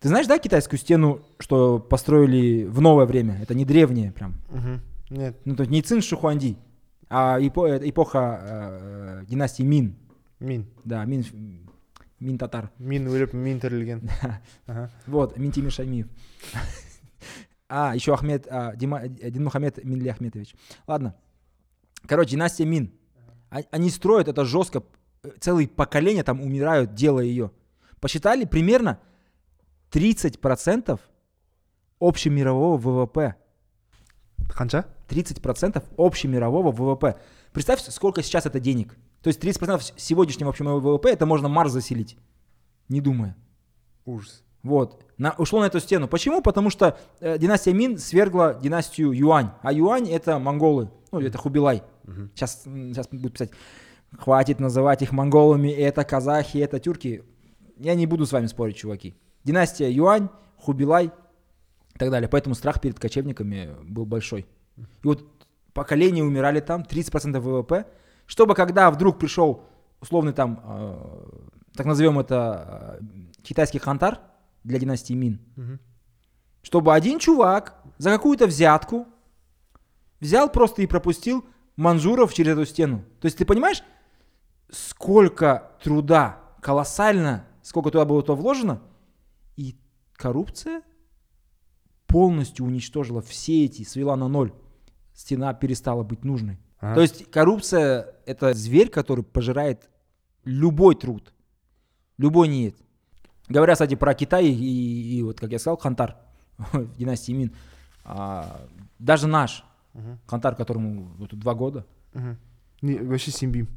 [0.00, 4.80] ты знаешь да китайскую стену что построили в новое время это не древнее прям мхм
[5.10, 6.56] нет ну то есть не Цин Шихуанди
[7.08, 9.96] а эпо- э, эпоха э, э, династии Мин
[10.38, 11.24] мин да Мин
[12.20, 14.08] Мин татар мин өліп мин тірілген
[14.66, 14.90] Ага.
[15.06, 16.06] Вот, Минтимир Шаймиев.
[17.68, 20.54] А, еще Ахмед, а, Дима, э, Динмухамед Минли Ахметович.
[20.86, 21.14] Ладно.
[22.07, 22.91] Короче, династия Мин.
[23.49, 24.83] А- Они строят это жестко.
[25.23, 27.51] э, Целые поколения там умирают, делая ее.
[27.99, 28.99] Посчитали примерно
[29.91, 30.99] 30%
[31.99, 33.35] общемирового ВВП.
[34.49, 37.17] қанша 30% общемирового ВВП.
[37.51, 38.95] Представь, сколько сейчас это денег.
[39.21, 42.17] То есть 30% сегодняшнего общемирового ВВП это можно Марс заселить.
[42.89, 43.35] Не думая.
[44.05, 45.05] ужас Вот.
[45.19, 46.07] На, ушло на эту стену.
[46.07, 46.41] Почему?
[46.41, 49.51] Потому что э, династия Мин свергла династию Юань.
[49.61, 50.89] А Юань это монголы.
[51.11, 51.83] Ну, это Хубилай.
[52.03, 52.31] Мгм.
[52.33, 53.51] Сейчас, сейчас будут писать,
[54.17, 57.23] хватит называть их монголами, это казахи, это тюрки.
[57.77, 59.15] Я не буду с вами спорить, чуваки.
[59.43, 61.05] Династия Юань, Хубилай
[61.93, 62.27] и так далее.
[62.27, 64.47] Поэтому страх перед кочевниками был большой.
[64.77, 65.25] И вот
[65.73, 67.85] поколения умирали там, 30% ВВП,
[68.25, 69.63] чтобы когда вдруг пришел
[70.01, 71.39] условный там, э,
[71.75, 73.05] так назовем это, э,
[73.43, 74.21] китайский хантар
[74.65, 75.79] для династии Мин, Мгм.
[76.61, 79.05] чтобы один чувак за какую-то взятку
[80.19, 81.45] взял просто и пропустил
[81.77, 83.05] манжуров через эту стену.
[83.21, 83.83] То есть ты понимаешь,
[84.69, 88.81] сколько труда, колоссально, сколько туда было то вложено,
[89.55, 89.75] и
[90.13, 90.81] коррупция
[92.07, 94.51] полностью уничтожила все эти, свела на ноль.
[95.13, 96.59] Стена перестала быть нужной.
[96.79, 96.95] Ага.
[96.95, 99.89] То есть коррупция– это зверь, который пожирает
[100.43, 101.33] любой труд,
[102.17, 102.75] любой нет.
[103.47, 106.15] Говоря, кстати, про Китай и, и вот, как я сказал, Хантар
[106.57, 107.53] в династии Мин,
[108.03, 108.61] а,
[108.99, 109.63] даже наш
[109.95, 110.19] Мгм.
[110.27, 112.35] Хантар, которому вот два года, мхм
[112.81, 113.69] не вообще сенбеймін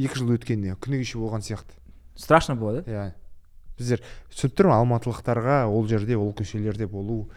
[0.00, 1.76] екі жыл өткеніне күні кеше болған сияқты.
[2.16, 2.90] Страшно было, да?
[2.90, 3.12] иә.
[3.78, 4.00] Біздер
[4.32, 7.28] түсініп тұрмын алматылықтарға ол жерде ол көшелерде болу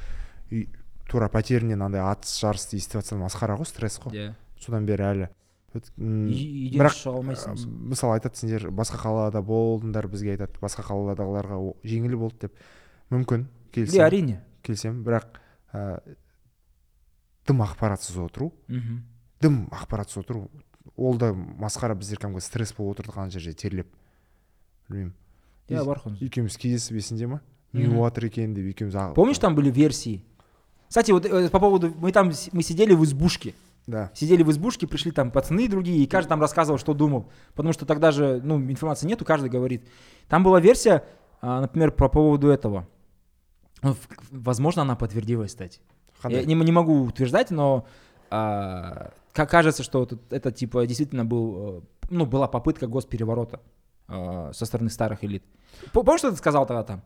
[0.50, 0.70] үй
[1.10, 4.16] тура пәтерінен андай атыс жарысты естіп жатсаң масқара ғой стресс қой.
[4.16, 4.34] Иә.
[4.64, 5.30] Содан бері әлі.
[5.74, 7.56] Үйден бірақ шыға алмайсың
[7.90, 8.18] мысалы.
[8.20, 12.54] айтады сендер басқа қалада болдыңдар бізге айтады басқа қаладағыларға жеңіл болды деп
[13.14, 15.40] мүмкін иә келісемін әрине келісемін бірақ
[15.74, 16.00] ә,
[17.48, 19.02] дым ақпаратсыз отыру Мгм.
[19.42, 20.50] дым ақпаратсыз отыру
[20.96, 23.88] ол да масқара біздер кәдімгі стресс болып отырдық ана жерде терлеп
[24.90, 25.14] білмеймін
[25.70, 26.18] иә бар ғой.
[26.22, 27.42] екеуміз кездесіп есіңде ма
[27.74, 27.90] Мгм.
[27.96, 30.24] ньюатер екен деп екеуміз Помнишь, там были версии?
[30.88, 33.56] Кстати, вот э, по поводу, мы там, мы сидели в избушке,
[33.88, 37.74] да сидели в избушке, пришли там пацаны другие, и каждый там рассказывал, что думал, потому
[37.74, 39.88] что тогда же, ну, информации нету, каждый говорит.
[40.30, 41.04] Там была версия,
[41.42, 42.88] а, например, по поводу этого.
[43.82, 43.96] Ну,
[44.32, 45.80] Возможно, она подтвердилась, кстати.
[46.24, 47.86] Я қандай не, не могу утверждать, но
[48.30, 53.60] а, ка- кажется, что это, это, типа действительно был, э, ну, была попытка госпереворота
[54.08, 55.44] а, со стороны старых элит.
[55.92, 57.02] Помнишь, что ты сказал тогда там?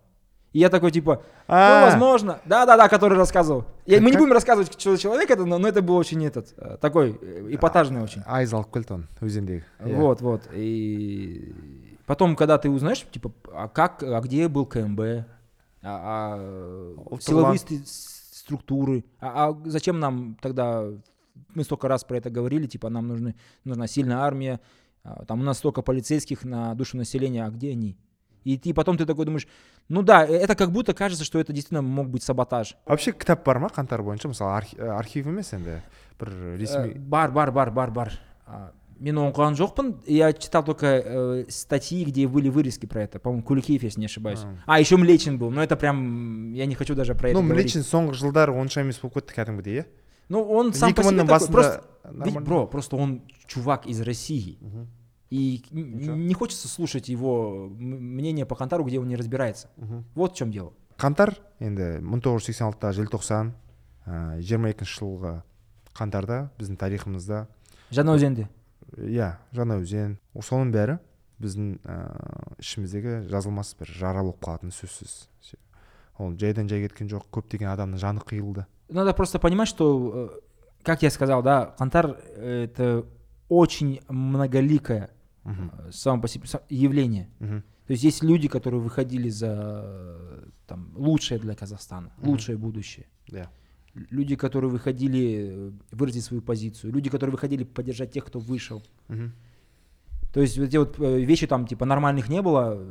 [0.54, 2.40] И я такой, типа, ну, А, возможно.
[2.46, 3.66] Да-да-да, который рассказывал.
[3.86, 6.54] Я- мы не будем рассказывать, что за человек это, но, но это был очень этот,
[6.58, 8.24] э, такой э, эпатажный очень.
[8.26, 9.96] айыз алып келді оны өзендегі Иә.
[9.98, 10.42] Вот, вот.
[10.54, 11.54] И
[12.06, 15.26] потом, когда ты узнаешь, типа, а как, а где был КМБ, а,
[15.84, 20.86] а, силовые структуры, а, а зачем нам тогда,
[21.54, 24.60] мы столько раз про это говорили, типа, нам нужны, нужна сильная армия,
[25.04, 27.98] а, там у нас столько полицейских на душу населения, а где они?
[28.45, 29.47] И ты потом ты такой думаешь,
[29.89, 32.75] ну да, э, это как будто кажется, что это действительно мог быть саботаж.
[32.87, 35.81] вообще кітап бар ма қаңтар бойынша мысалы архи- ә, архив емес енді
[36.19, 38.13] бір Э, ресми бар, бар, бар, бар, бар.
[38.47, 43.19] А, Мен оқыған жоқпын, я читал только э, статьи, где были вырезки про это.
[43.19, 44.41] По-моему, Куликеев, если не ошибаюсь.
[44.45, 44.55] А.
[44.67, 47.75] А, еще Млечин был, но это прям, я не хочу даже про ну это говорить.
[47.75, 49.85] млечин соңғы жылдары онша емес болып кетті кәдімгідей иә
[50.29, 53.23] Ну, он сам по екі себе мыңның такой, просто, басында ведь, нормально бро, просто он
[53.47, 54.57] чувак из России.
[54.61, 54.87] Мгм.
[55.30, 56.16] И Ничего.
[56.16, 59.70] не хочется слушать его мнение по Хантару, где он не разбирается.
[59.76, 60.06] Мгм.
[60.16, 60.74] Вот в чем дело.
[60.98, 63.52] қаңтар енді 1986 желтоқсан
[64.42, 65.34] жиырма екінші жылғы
[65.98, 67.44] қаңтарда біздің тарихымызда
[67.94, 68.48] жаңа өзенде
[68.98, 70.98] иә жаңа өзен соның бәрі
[71.38, 71.98] біздің ә,
[72.58, 75.28] ішіміздегі жазылмас бір жара болып қалатыны сөзсіз
[76.18, 80.40] ол жайдан жай кеткен жоқ көптеген адамның жаны қиылды надо просто понимать что э,
[80.82, 83.06] как я сказал да қаңтар э, это
[83.50, 85.12] очень многоликое
[85.48, 87.30] э, само по себе явление.
[87.40, 92.30] Мхм то есть есть люди которые выходили за э, там лучшее для казахстана Мгм.
[92.30, 93.06] лучшее будущее.
[93.28, 93.48] Иә
[94.12, 98.84] люди которые выходили э, выразить свою позицию люди которые выходили поддержать тех кто вышел.
[99.08, 99.32] Мхм
[100.34, 102.86] то есть вот эти вот вещи там типа нормальных не было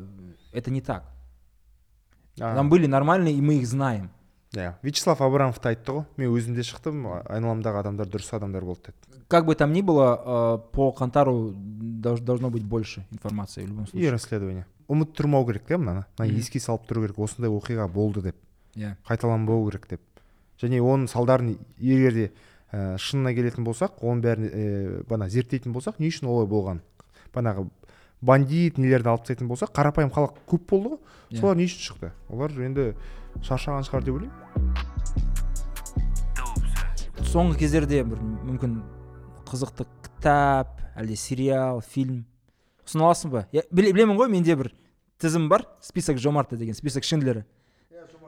[0.52, 1.12] это не так.
[2.40, 4.10] А, там были нормальные и мы их знаем
[4.60, 4.74] иә.
[4.82, 6.04] Вячеслав абрамовты айтты ғой.
[6.16, 9.22] Мен өзім де шықтым айналамдағы адамдар дұрыс адамдар болды деді.
[9.28, 14.10] Как бы там ни было по долж- должно быть больше информации в любом и случае.
[14.10, 14.66] расследование.
[14.88, 16.04] Ұмыттырмау керек та мынаны?
[16.18, 18.36] Мына еске салып тұру керек осындай оқиға болды деп.
[18.76, 18.96] Иә.
[19.08, 20.00] қайталанбау керек деп.
[20.60, 22.32] Және оның салдарын егер де
[22.72, 26.80] ә, шынына келетін болсақ оның бәрін ә, бана зерттейтін болсақ не үшін олай болған?
[27.34, 27.68] Банағы
[28.22, 30.98] бандит нелерді алып тастайтын болсақ қарапайым халық көп болды ғой.
[31.30, 31.40] Иә.
[31.40, 32.10] солар не үшін шықты?
[32.30, 32.94] Олар енді
[33.44, 34.40] шаршаған шығар деп ойлаймын.
[37.26, 38.80] Соңғы кездерде бір мүмкін
[39.48, 42.24] қызықты кітап әлде сериал фильм
[42.86, 43.46] ұсына аласың ба?
[43.74, 44.72] Білемін ғой менде бір
[45.20, 45.66] тізім бар.
[45.80, 47.44] Список жомарта деген список шиндлера.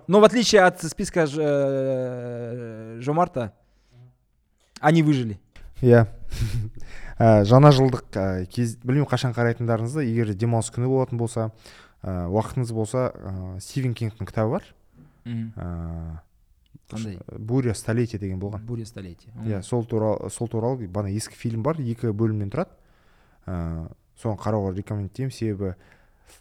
[0.09, 3.53] Но в отличие от списка э, жомарта
[4.81, 5.39] они выжили.
[5.83, 6.07] Иә.
[7.19, 11.51] Ә, жаңа жылдық ә, кез білмеймін қашан қарайтындарыңызды егер де демалыс күні болатын болса
[12.03, 14.67] ә, уақытыңыз болса ә, стивен кингтің кітабы бар.
[16.89, 17.19] Қандай?
[17.39, 18.65] буря столетия деген болған.
[18.65, 22.71] Буря столетия иә сол туралы сол туралы бана ескі фильм бар екі бөлімнен тұрады.
[23.47, 25.75] Ыыы соны қарауға рекомендтеймін себебі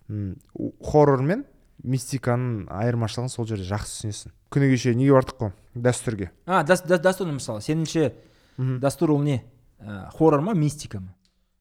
[0.10, 1.46] м, у- хоррор мен
[1.84, 4.32] мистиканың айырмашылығын сол жерде жақсы түсінесің.
[4.52, 5.52] Күні кеше неге бардық қой?
[5.76, 6.32] Дәстүрге.
[6.48, 8.14] А дәстүр мысалы сеніңше
[8.58, 9.44] дәстүр ол не?
[9.80, 11.14] Ә, хоррор ма мистика ма?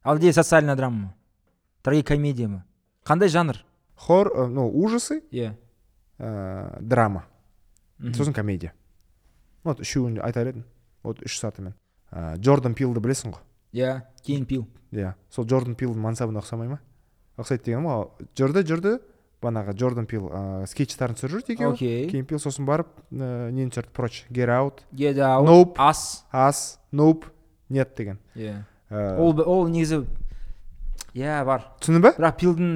[0.04, 0.96] Әлде социальная драма?
[1.10, 1.14] Ма
[1.82, 2.64] трагикомедия ма?
[3.04, 3.60] Қандай жанр?
[3.96, 5.52] Хор ә, ну ужасы иә.
[6.18, 7.24] Ә, драма.
[8.14, 8.72] Сосын комедия.
[9.64, 10.64] Вот үшеуін айтар едім
[11.02, 11.74] вот үш сатымен
[12.12, 13.42] ә, джордан пилді білесің ғой
[13.72, 14.66] иә кейін пил.
[14.92, 16.80] Иә сол джордан пилдің мансабына ұқсамай ма
[17.38, 18.92] ұқсайды дегенім ғой жүрді жүрді
[19.42, 22.06] банағы джордан пил ә, скетчтарын түсіріп жүрді екеуі окей.
[22.10, 23.92] Кейін пил сосын барып ә, нені түсірді?
[23.92, 24.22] Прочь.
[24.30, 25.74] Get out get out Nope.
[25.78, 27.26] ас ас nope
[27.68, 28.18] нет деген.
[28.34, 30.04] Иә Ә, ол ол негізі
[31.14, 31.64] иә бар.
[31.80, 32.70] түсіндің ба бірақ пилдің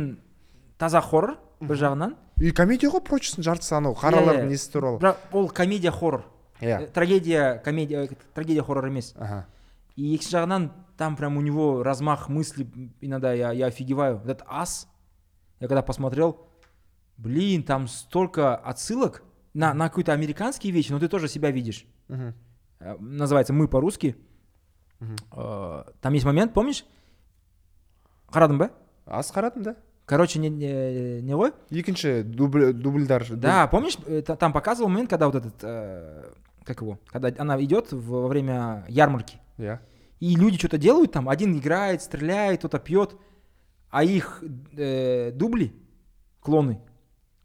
[0.79, 2.17] таза хоррор бір жағынан.
[2.40, 4.50] и комедия ғой прочтың жартысы анау қаралардың Иә, иә.
[4.50, 6.26] несі туралы бірақ ол комедия хоррор
[6.62, 9.46] иә Э, трагедия комедия э, трагедия хоррор емес ага
[9.96, 12.68] и екінші жағынан там прям у него размах мысли
[13.02, 14.88] иногда я, я офигеваю Вот этот ас
[15.60, 16.38] я когда посмотрел
[17.18, 22.34] блин там столько отсылок на, на какие-то американские вещи но ты тоже себя видишь мхм,
[22.80, 24.16] Э, называется мы по-русски
[25.00, 25.16] мхм.
[25.32, 26.84] Э, там есть момент помнишь
[28.32, 28.72] қарадың ба
[29.06, 29.76] аз қарадым да
[30.11, 35.09] короче не, не, не ғой екінші дубль дубльдар да помнишь э, та- там показывал момент
[35.11, 36.33] когда вот этот э,
[36.65, 39.39] как его когда она идет во время ярмарки.
[39.59, 39.79] Иә
[40.19, 43.17] и люди что-то делают там один играет стреляет кто-то пьет
[43.91, 44.43] а их
[44.77, 45.73] э, дубли
[46.41, 46.81] клоны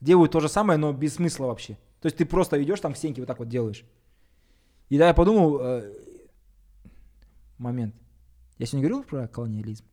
[0.01, 1.77] делают то же самое но без смысла вообще.
[2.01, 3.85] То есть ты просто идешь там к стенке вот так вот делаешь.
[4.89, 5.93] И да я подумал э,
[7.59, 7.93] момент.
[8.57, 9.85] Я сегодня говорил про колониализм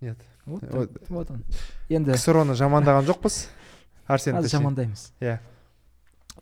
[0.00, 0.62] нет вот,
[1.08, 1.30] Вот.
[1.30, 1.44] он
[1.88, 3.48] енді ксро ны жамандаған жоқпыз
[4.06, 4.58] арсен аз точнее.
[4.60, 5.38] жамандаймыз иә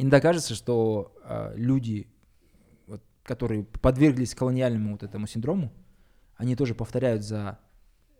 [0.01, 2.07] Иногда кажется, что э, люди,
[2.87, 5.73] вот, которые подверглись колониальному вот этому синдрому,
[6.37, 7.59] они тоже повторяют за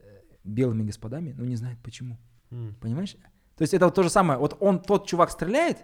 [0.01, 2.19] э, белыми господами, но не знают почему.
[2.51, 3.15] М, Понимаешь?
[3.57, 4.41] То есть это вот то же самое.
[4.41, 5.79] Вот он, тот чувак стреляет,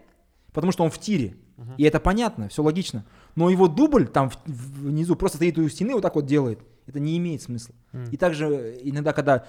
[0.52, 1.36] потому что он в тире.
[1.56, 1.74] Мгм.
[1.76, 3.04] И это понятно, все логично.
[3.36, 6.58] Но его дубль там в- внизу просто стоит у стены, вот так вот делает.
[6.86, 7.74] Это не имеет смысла.
[7.92, 8.04] м.
[8.10, 9.44] И также иногда, когда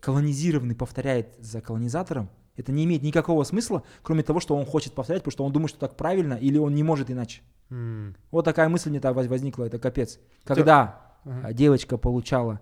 [0.00, 5.22] колонизированный повторяет за колонизатором, это не имеет никакого смысла, кроме того, что он хочет повторять,
[5.22, 7.42] потому что он думает, что так правильно, или он не может иначе.
[7.70, 10.18] М, Вот такая мысль воз- возникла, это капец.
[10.44, 12.60] Когда а, девочка получала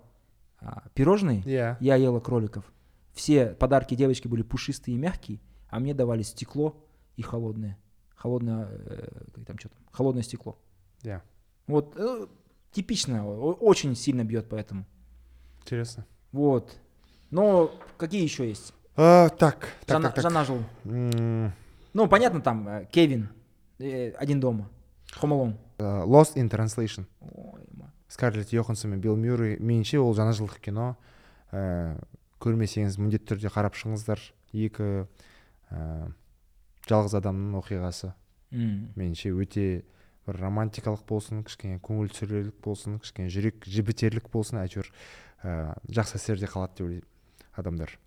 [0.61, 2.65] а, пирожные, иә я ела кроликов.
[3.13, 6.83] Все подарки девочки были пушистые и мягкие, а мне давали стекло
[7.17, 7.79] и холодное.
[8.17, 10.59] Холодное, э, как там что там, холодное стекло.
[11.03, 11.21] иә
[11.67, 12.27] Вот э,
[12.74, 14.86] типично, о- очень сильно бьет поэтому.
[15.62, 16.76] интересно Вот.
[17.32, 18.74] Но какие еще есть?
[18.96, 20.60] А, так так Жана, так так Жана Жул.
[20.86, 21.52] М,
[21.94, 23.30] Ну, понятно, там э, Кевин,
[23.80, 24.70] э, один дома.
[25.14, 25.58] Хомалон.
[25.80, 27.92] ә, lost in translation Ой, ма.
[28.08, 30.98] скарлетт йоханссон мен билл мюррей меніңше ол жаңа жылдық кино
[31.52, 31.98] ә,
[32.40, 34.20] көрмесеңіз міндетті түрде қарап шығыңыздар
[34.54, 35.08] екі
[35.72, 36.12] ә,
[36.88, 38.14] жалғыз адамның оқиғасы
[38.52, 38.92] М.
[38.96, 39.84] меніңше өте
[40.27, 44.89] бір романтикалық болсын кішкене көңіл түсірерлік болсын кішкене жүрек жібітерлік болсын әйтеуір
[45.45, 47.09] ә, жақсы әсерде қалады деп ойлаймын
[47.55, 47.99] адамдар.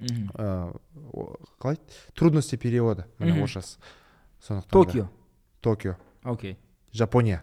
[0.00, 0.30] Мгм.
[0.34, 0.76] ә,
[1.60, 1.78] қалай?
[2.14, 3.78] Трудности перевода міне орысшасы.
[4.40, 5.08] Сондықтан да- токио.
[5.60, 5.96] Токио.
[6.24, 6.56] Окей.
[6.92, 7.42] Жапония.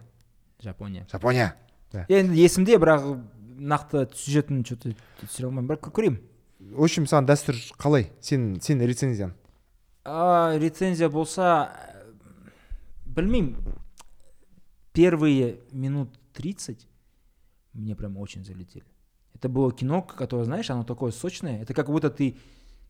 [0.60, 1.06] Жапония.
[1.10, 1.54] Жапония.
[2.08, 3.22] Енді есімде бірақ
[3.58, 4.90] нақты сюжетін че то
[5.22, 5.68] түсіре алмаймын.
[5.70, 6.18] Бірақ көремін
[6.58, 8.10] в общем саған дәстүр қалай?
[8.20, 9.32] Сен сен рецензияң
[10.04, 11.70] а, рецензия болса
[13.06, 13.56] білмеймін.
[14.92, 16.86] Первые минут 30
[17.72, 18.84] мне прям очень залетели.
[19.34, 21.62] Это было кино которое знаешь оно такое сочное.
[21.62, 22.36] Это как будто ты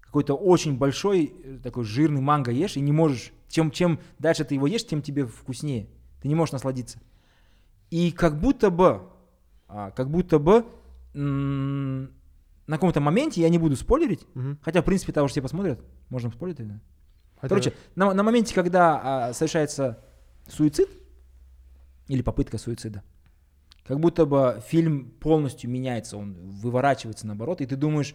[0.00, 4.54] какой-то очень большой э, такой жирный манго ешь и не можешь чем чем дальше ты
[4.54, 5.88] его ешь тем тебе вкуснее.
[6.22, 7.00] Ты не можешь насладиться.
[7.90, 9.02] И как будто бы
[9.66, 10.64] а, как будто бы
[11.14, 12.04] м,
[12.66, 14.26] на каком-то моменте я не буду спойлерить
[14.62, 16.80] хотя в принципе того же все посмотрят можно спойлерить да?
[17.40, 20.04] Короче, на, на моменте, когда а, совершается
[20.48, 20.88] суицид
[22.08, 23.02] или попытка суицида,
[23.84, 28.14] как будто бы фильм полностью меняется, он выворачивается наоборот, и ты думаешь,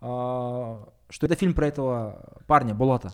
[0.00, 3.12] а, что это фильм про этого парня Булата.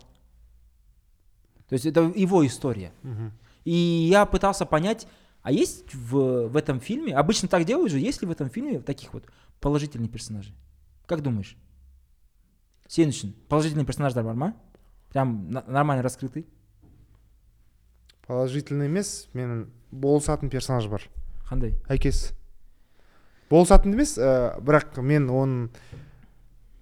[1.67, 2.93] То есть это его история.
[3.03, 3.33] Мгм.
[3.65, 5.07] И я пытался понять,
[5.41, 8.79] а есть в, в этом фильме, обычно так делают же, есть ли в этом фильме
[8.79, 9.25] таких вот
[9.59, 10.55] положительных персонажей?
[11.05, 11.57] Как думаешь?
[12.87, 14.55] Сен үшін положительный персонаждар бар ма?
[15.09, 16.47] Прям нормально раскрытый?
[18.27, 21.03] положительный емес менің болысатын персонаж бар
[21.49, 21.73] Қандай?
[21.89, 22.33] әкесі
[23.49, 25.69] болысатын емес ә, бірақ мен оның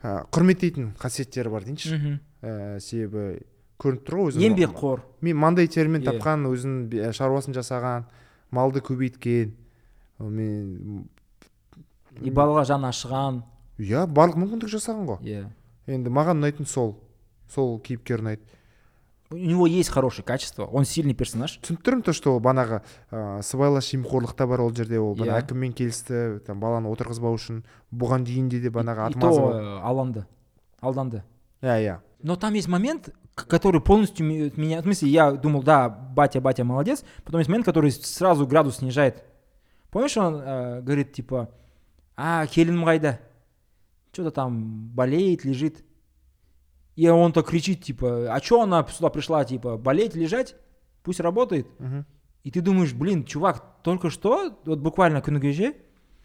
[0.04, 3.44] ә, құрметтейтін қасиеттері бар дейінші ә, себебі
[3.82, 5.02] көрініп тұр ғой өзінің Еңбекқор.
[5.22, 6.14] мен мандай термен Иә.
[6.14, 8.06] тапқан өзінің шаруасын жасаған
[8.52, 9.52] малды көбейткен
[10.20, 11.08] мен
[12.24, 13.42] И балаға жаны ашыған.
[13.78, 15.50] иә барлық мүмкіндік жасаған ғой Иә.
[15.88, 16.96] енді маған ұнайтын сол
[17.52, 18.42] сол кейіпкер ұнайды
[19.36, 21.60] У него есть хорошие качества, он сильный персонаж.
[21.62, 22.82] түсініп тұрмын то что ол банағы
[23.12, 25.44] ә, сыбайлас жемқорлық та бар ол жерде ол бана Иә.
[25.44, 27.64] әкіммен келісті там баланы отырғызбау үшін
[27.94, 30.26] бұған дейін де банағы то бар э, алданды.
[30.82, 31.24] Алданды.
[31.62, 34.80] иә иә Но там есть момент, который полностью ме- меня...
[34.80, 37.04] В смысле, я думал, да, батя, батя молодец.
[37.24, 39.24] Потом есть момент, который сразу градус снижает.
[39.92, 41.50] Помнишь, он э, говорит, типа,
[42.18, 43.18] а, келінім қайда?
[44.12, 45.84] Что-то там болеет, лежит.
[46.97, 50.55] И он так кричит, типа, а что она сюда пришла, типа, болеть, лежать?
[51.03, 51.67] Пусть работает.
[51.79, 52.05] Мгм.
[52.43, 55.75] И ты думаешь, блин, чувак, только что, вот буквально күні кеше,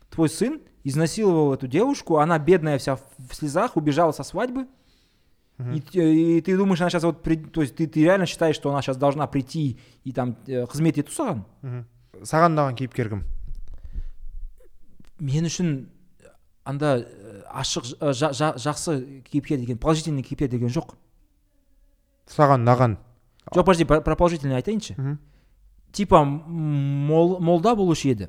[0.10, 4.68] твой сын изнасиловал эту девушку, она бедная вся в в слезах, убежала со свадьбы.
[5.58, 5.74] Мгм.
[5.76, 8.56] И, т- и ты думаешь, она сейчас вот, при- то есть ты, ты реально считаешь,
[8.56, 11.44] что она сейчас должна прийти и там э, қызмет ету саған?
[11.62, 11.86] мхм.
[12.22, 13.24] саған ұнаған кейіпкер кім
[15.20, 15.86] Мен үшін
[16.71, 20.95] анда э, ашық э, жа- жа- жақсы кейіпкер деген, положительный кейіпкер деген жоқ.
[22.31, 22.97] саған ұнаған
[23.51, 24.95] Жоқ, подожди, про, положительный айтайыншы.
[25.93, 28.29] Типа мол, молда болушы еді.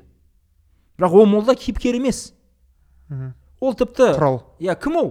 [0.98, 2.32] Бірақ ол молда кейіпкер емес.
[3.60, 5.10] Ол тіпті құрал иә кім ол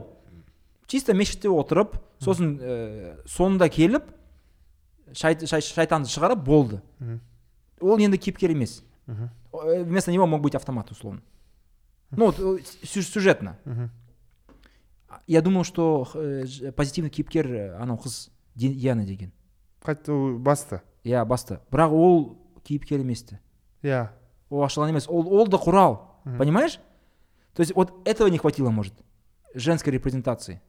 [0.88, 4.04] чисто мешітте отырып сосын ә, соңында келіп
[5.14, 6.82] шай, шай, шайтанды шығарып болды
[7.80, 8.84] ол енді кейіпкер емес.
[9.08, 11.22] Э, вместо него мог быть автомат условно
[12.11, 13.91] ну вот, э, сю- сюжетно Мгм.
[15.27, 19.33] я думал что э, ж- позитивный кейіпкер э, анау қыз Ди- диана деген
[19.83, 23.39] қайт ол басты иә басты бірақ ол кейіпкер емес ті
[23.83, 24.09] иә
[24.51, 26.39] ол ашылған емес ол, ол да құрал Мгм.
[26.39, 26.81] понимаешь
[27.55, 28.95] то есть вот этого не хватило может
[29.55, 30.61] женской репрезентации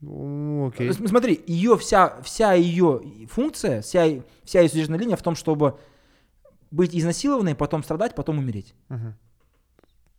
[0.00, 4.06] Ну, окей То есть, Смотри, ее вся, вся ее функция, вся,
[4.44, 5.78] вся ее сюжетная линия в том, чтобы
[6.70, 8.74] быть изнасилованной, потом страдать, потом умереть.
[8.88, 9.14] Мгм.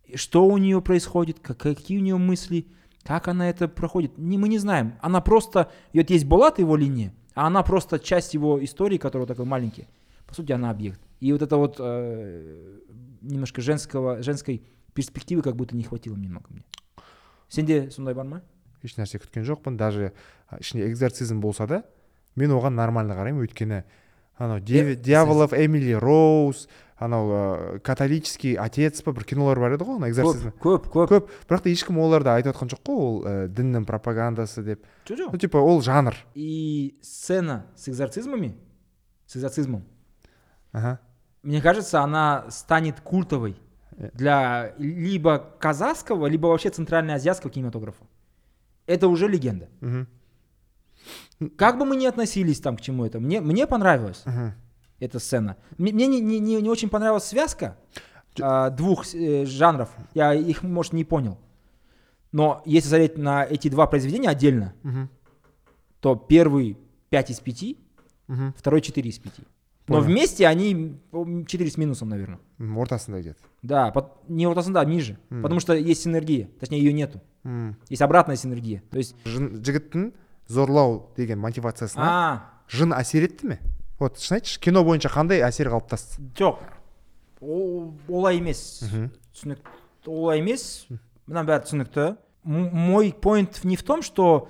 [0.05, 2.67] И Что у нее происходит, как- какие у нее мысли,
[3.03, 4.93] как она это проходит, не, мы не знаем.
[5.01, 9.27] Она просто, и вот есть Булат его линия, а она просто часть его истории, которая
[9.27, 9.87] такой маленький.
[10.27, 10.99] По сути, она объект.
[11.19, 12.79] И вот это вот э,
[13.21, 16.63] немножко женского, женской перспективы как будто не хватило немного мне.
[17.49, 18.41] Сенде сондай бар ма?
[18.83, 20.13] ешнәрсе күткен жоқпын даже
[20.47, 21.83] а, ішінде экзорцизм болса да
[22.35, 23.83] мен оған нормально қараймын өйткені
[24.37, 29.97] анау Э, дьяволов эмили роуз анау ә, католический отец па бір кинолар бар еді ғой
[29.97, 31.09] ана экзорцизм Көп, көп, көп.
[31.09, 35.29] көп бірақ та ешкім оларды айтып жатқан жоқ қой ол ә, діннің пропагандасы деп Чё-чё?
[35.31, 38.55] ну типа ол жанр И сцена с экзорцизмами,
[39.25, 39.83] с экзорцизмом,
[40.71, 40.99] Ага.
[41.43, 43.55] мне кажется, она станет культовой
[43.97, 44.09] Э.
[44.13, 48.05] для либо казахского, либо вообще центральноазиатского кинематографа.
[48.87, 49.67] Это уже легенда.
[49.81, 50.07] Мгм.
[51.57, 54.53] Как бы мы ни относились там к чему это, мне, мне понравилась Мгм.
[54.99, 55.57] эта сцена.
[55.77, 57.77] Мне мне не, не, не, не очень понравилась связка
[58.35, 59.89] Ч- а, двух э, жанров.
[60.13, 61.37] Я их, может, не понял.
[62.31, 65.09] Но если смотреть на эти два произведения отдельно, Мгм.
[65.99, 66.77] что первый
[67.09, 67.75] 5 из 5,
[68.27, 69.33] мхм второй 4 из 5.
[69.87, 70.01] Но Понял.
[70.07, 72.39] вместе они м, 4 с минусом, наверное.
[72.59, 75.17] М, ортасында где то Да, пот- не ортасында, а ниже.
[75.29, 75.41] М.
[75.41, 77.19] Потому что есть синергия, точнее ее нету.
[77.43, 77.75] М.
[77.89, 78.81] Есть обратная синергия.
[78.91, 80.13] То есть, жын жігіттің
[80.47, 83.59] зорлау деген мотивациясына а, жын әсер етті ме
[83.99, 86.57] вот шын айтшы кино бойынша қандай әсер қалыптасты жоқ,
[87.41, 88.81] ол олай емес.
[88.81, 89.59] мхм түсінік
[90.07, 90.87] олай емес
[91.27, 94.47] мына бәрі түсінікті М- мой point не в том что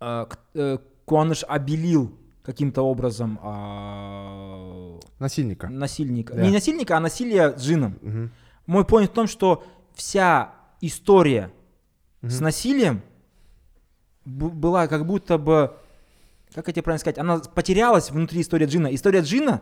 [0.00, 2.10] э, к- э, куаныш обелил
[2.42, 6.42] каким-то образом а, насильника насильника Да.
[6.42, 8.30] не насильника а насилие джином мхм
[8.66, 9.62] мой point в том что
[9.94, 11.50] вся история
[12.22, 12.44] с Мгм.
[12.44, 13.02] насилием
[14.24, 15.74] бу- была как будто бы
[16.53, 19.61] как это правильно сказать она потерялась внутри истории джина история джина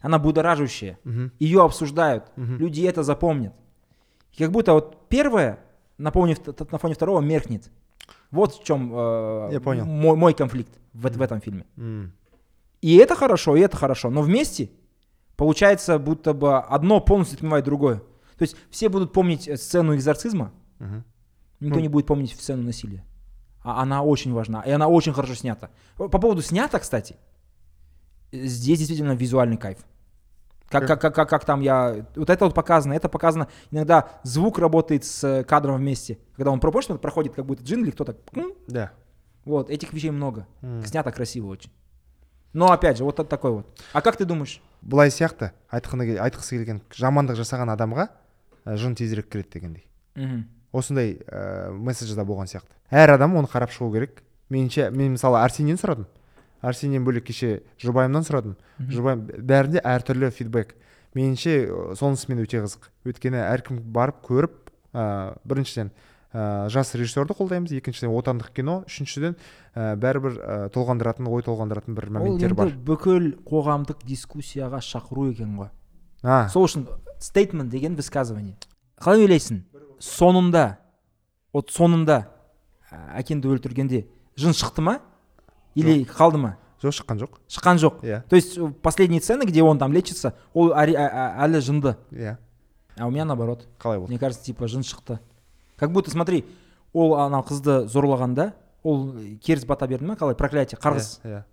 [0.00, 2.58] она будоражащая мхм ее обсуждают, Мгм.
[2.58, 3.54] люди это запомнят.
[4.32, 5.58] И как будто вот первое
[5.98, 7.70] на фоне, вт- на фоне второго меркнет.
[8.30, 9.86] Вот в чем э, Я понял.
[9.86, 11.64] Мой, мой конфликт в, в этом фильме.
[11.78, 12.12] М.
[12.82, 14.68] И это хорошо, и это хорошо, но вместе
[15.36, 17.96] получается, будто бы одно полностью затмевает другое.
[18.36, 21.04] То есть все будут помнить э, сцену экзорцизма, Мгм.
[21.60, 21.82] никто Ну.
[21.82, 23.02] не будет помнить сцену насилия.
[23.65, 25.69] А она очень важна, и она очень хорошо снята.
[25.97, 27.15] По по поводу снята, кстати,
[28.31, 29.77] э, здесь действительно визуальный кайф.
[30.69, 30.87] Как, Как?
[30.87, 32.05] как, как, как, как там я...
[32.15, 33.47] Вот это вот показано, это показано.
[33.71, 36.17] Иногда звук работает с э, кадром вместе.
[36.37, 38.15] Когда он пропорчно проходит, как будто джин или кто-то...
[38.33, 38.91] м, да
[39.43, 40.47] Вот, этих вещей много.
[40.61, 40.83] М.
[40.85, 41.71] Снято красиво очень.
[42.53, 43.67] Но опять же, вот это такой вот.
[43.93, 44.61] А как ты думаешь?
[44.81, 48.07] былай сияқты айтқаны кел- айтқысы келген жамандық жасаған адамға
[48.65, 50.45] ә, жын тезірек кіреді дегендей Мгм.
[50.76, 52.76] осындай ә, месседж да болған сияқты.
[52.90, 54.22] Әр адам оны қарап шығу керек.
[54.52, 56.06] Меніңше мен мысалы арсеннен сұрадым.
[56.62, 58.56] Арсеннен бөлек кеше жұбайымнан сұрадым.
[58.78, 60.74] Жұбайым бәрінде әртүрлі фидбэк.
[61.16, 61.54] Меніңше
[61.98, 62.90] сонысымен өте қызық.
[63.08, 65.90] Өйткені әркім барып көріп ә, біріншіден
[66.32, 67.72] ә, жас режиссерді қолдаймыз.
[67.76, 68.82] Екіншіден отандық кино.
[68.86, 69.36] Үшіншіден
[69.74, 72.74] ә, бәрібір ә, толғандыратын ой толғандыратын бір моменттер бар.
[72.86, 75.72] бүкіл қоғамдық дискуссияға шақыру екен ғой.
[76.22, 76.48] А.
[76.52, 76.86] Сол үшін
[77.20, 78.56] стейтмент деген высказывание.
[79.00, 79.64] Қалай ойлайсың?
[80.00, 80.76] Соңында
[81.52, 82.26] вот соңында
[83.16, 84.98] әкеңді өлтіргенде жын шықты ма?
[85.74, 86.56] Или қалды ма?
[86.82, 87.38] Жоқ шыққан жоқ.
[87.48, 88.02] Шыққан жоқ.
[88.04, 88.22] Иә.
[88.28, 91.96] То есть э, последние сцены где он там лечится ол әлі жынды.
[92.12, 92.36] Иә.
[92.98, 93.66] А у меня наоборот.
[93.78, 94.10] Қалай болды?
[94.12, 95.18] Мне кажется типа жын шықты.
[95.76, 96.44] Как будто смотри
[96.92, 100.34] ол анау қызды зорлағанда ол керіс бата берді ма қалай?
[100.34, 100.78] Проклятие.
[100.78, 101.20] Қарғыс.
[101.24, 101.44] Иә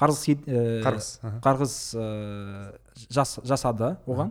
[0.00, 2.72] қарғыс хит- э, қарғыс қарғыс э,
[3.10, 4.30] жас, жасады оған.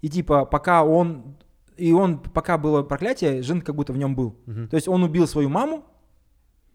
[0.00, 1.36] И типа пока он
[1.78, 4.36] и он пока было проклятие жин как будто в нем был.
[4.46, 4.68] Мгм.
[4.68, 5.84] то есть он убил свою маму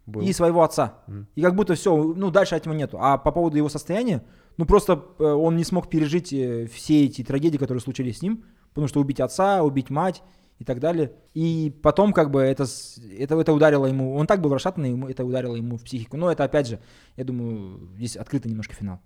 [0.06, 0.22] Был.
[0.22, 1.04] и своего отца.
[1.08, 1.28] Мгм.
[1.36, 2.98] и как будто все ну дальше от него нету.
[3.00, 4.24] А по поводу его состояния
[4.58, 8.46] ну просто э, он не смог пережить э, все эти трагедии которые случились с ним.
[8.70, 10.24] Потому что убить отца убить мать
[10.60, 11.12] и так далее.
[11.34, 12.66] И потом как бы это
[13.20, 14.16] это это ударило ему.
[14.16, 16.18] Он так был расшатанный ему это ударило ему в психику.
[16.18, 16.80] Но это опять же
[17.18, 19.00] я думаю здесь открытый немножко финал.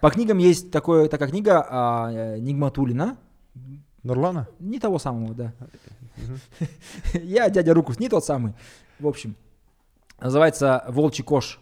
[0.00, 3.18] По книгам есть такое такая книга а, э, Нигматулина
[4.03, 5.53] нұрлана не того самого, да.
[7.13, 8.53] Я дядя Рукус, не тот самый.
[8.99, 9.35] В общем,
[10.19, 11.59] называется Волчий кош.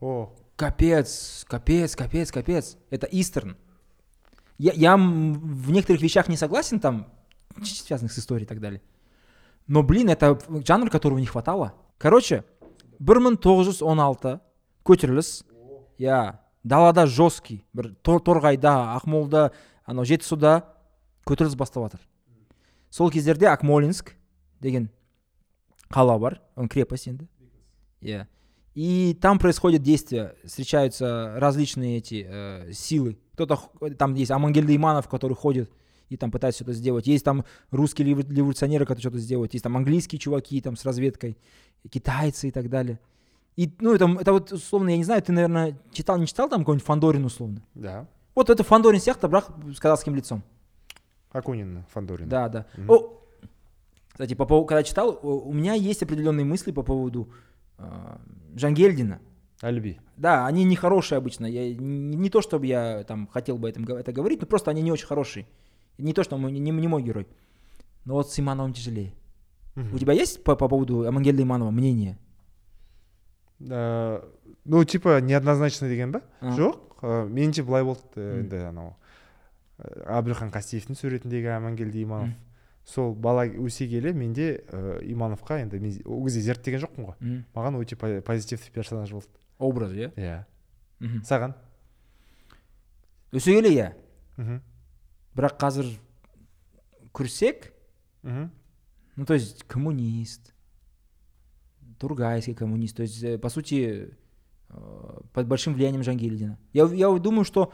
[0.00, 2.76] о Капец, капец, капец, капец.
[2.90, 3.56] Это Истерн.
[4.56, 7.08] Я, я м, в некоторых вещах не согласен там,
[7.56, 8.80] чуть-чуть связанных с историей и так далее.
[9.66, 11.74] Но, блин, это жанр, которого не хватало.
[11.98, 12.44] Короче,
[13.00, 14.38] бір мың тоғыз жүз он алты
[14.84, 15.42] көтеріліс
[15.98, 19.50] иә далада жесткий бір тор- торғайда ақмолда
[19.84, 20.62] анау жетісуда
[21.28, 22.00] көтеріліс бастап жатыр
[22.90, 24.14] сол кездерде акмолинск
[24.60, 24.88] деген
[25.90, 27.28] қала бар он крепость енді
[28.02, 28.26] иә
[28.74, 35.08] и там происходит действие встречаются различные эти э, силы кто-то х- там есть Амангельда Иманов
[35.08, 35.70] который ходит
[36.08, 39.76] и там пытается что-то сделать есть там русские револю- революционеры которые что-то сделают есть там
[39.76, 41.38] английские чуваки там с разведкой
[41.90, 42.98] китайцы и так далее
[43.56, 46.60] и ну это, это вот условно я не знаю ты наверное читал не читал там
[46.62, 50.42] какой-нибудь Фандорин условно да вот это Фандорин сияқты бірақ с казахским лицом
[51.31, 52.65] акунин фандорин да, да.
[52.77, 52.89] Мгм.
[52.91, 53.21] О,
[54.11, 57.29] кстати, по поводу, когда читал, у меня есть определенные мысли по поводу
[57.77, 58.17] э,
[58.55, 59.19] Жангельдина.
[59.61, 61.45] әлби Да, они нехорошие обычно.
[61.45, 64.81] Я, не, не то, чтобы я там хотел бы этом, это говорить, но просто они
[64.81, 65.45] не очень хорошие.
[65.97, 67.27] Не то, что мой- не, не мой герой.
[68.05, 69.13] Но вот с Имановым тяжелее.
[69.75, 69.95] Мгм.
[69.95, 72.17] У тебя есть по, по поводу Амангельда Иманова мнение?
[73.61, 74.23] Ә,
[74.65, 76.55] ну типа неоднозначно деген ба А.
[76.55, 78.93] жоқ ә, меніңше былай болды енді анау ә,
[80.05, 82.33] әбілхан қастеевтің суретіндегі амангелді иманов.
[82.85, 87.43] Сол бала өсе келе менде ә, имановқа енді мен ол кезде зерттеген жоқпын ғой.
[87.53, 89.27] Маған өте по- позитивті персонаж болды.
[89.59, 90.11] Образ, иә?
[90.15, 90.45] иә.
[91.27, 91.53] Саған?
[93.31, 93.89] Өсе келе иә.
[94.37, 94.61] мхм.
[95.35, 95.91] Бірақ қазір
[97.13, 97.71] күрсек,
[98.23, 98.49] мхм.
[99.15, 100.53] Ну, то есть коммунист,
[101.99, 102.95] тургайский коммунист.
[102.95, 104.13] То есть, э, по сути,
[104.69, 106.57] э, под большим влиянием Жангельдина.
[106.73, 107.71] Я, я думаю, что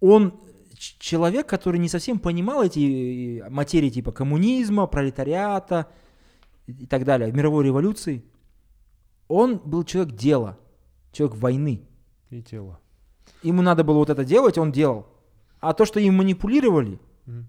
[0.00, 0.40] он
[0.78, 5.86] человек, который не совсем понимал эти э, материи типа коммунизма, пролетариата
[6.66, 8.24] и так далее, мировой революции.
[9.28, 10.58] Он был человек дела,
[11.12, 11.82] человек войны.
[12.30, 12.78] И тело.
[13.42, 15.06] Ему надо было вот это делать, он делал.
[15.60, 17.46] А то, что им манипулировали, Мгм.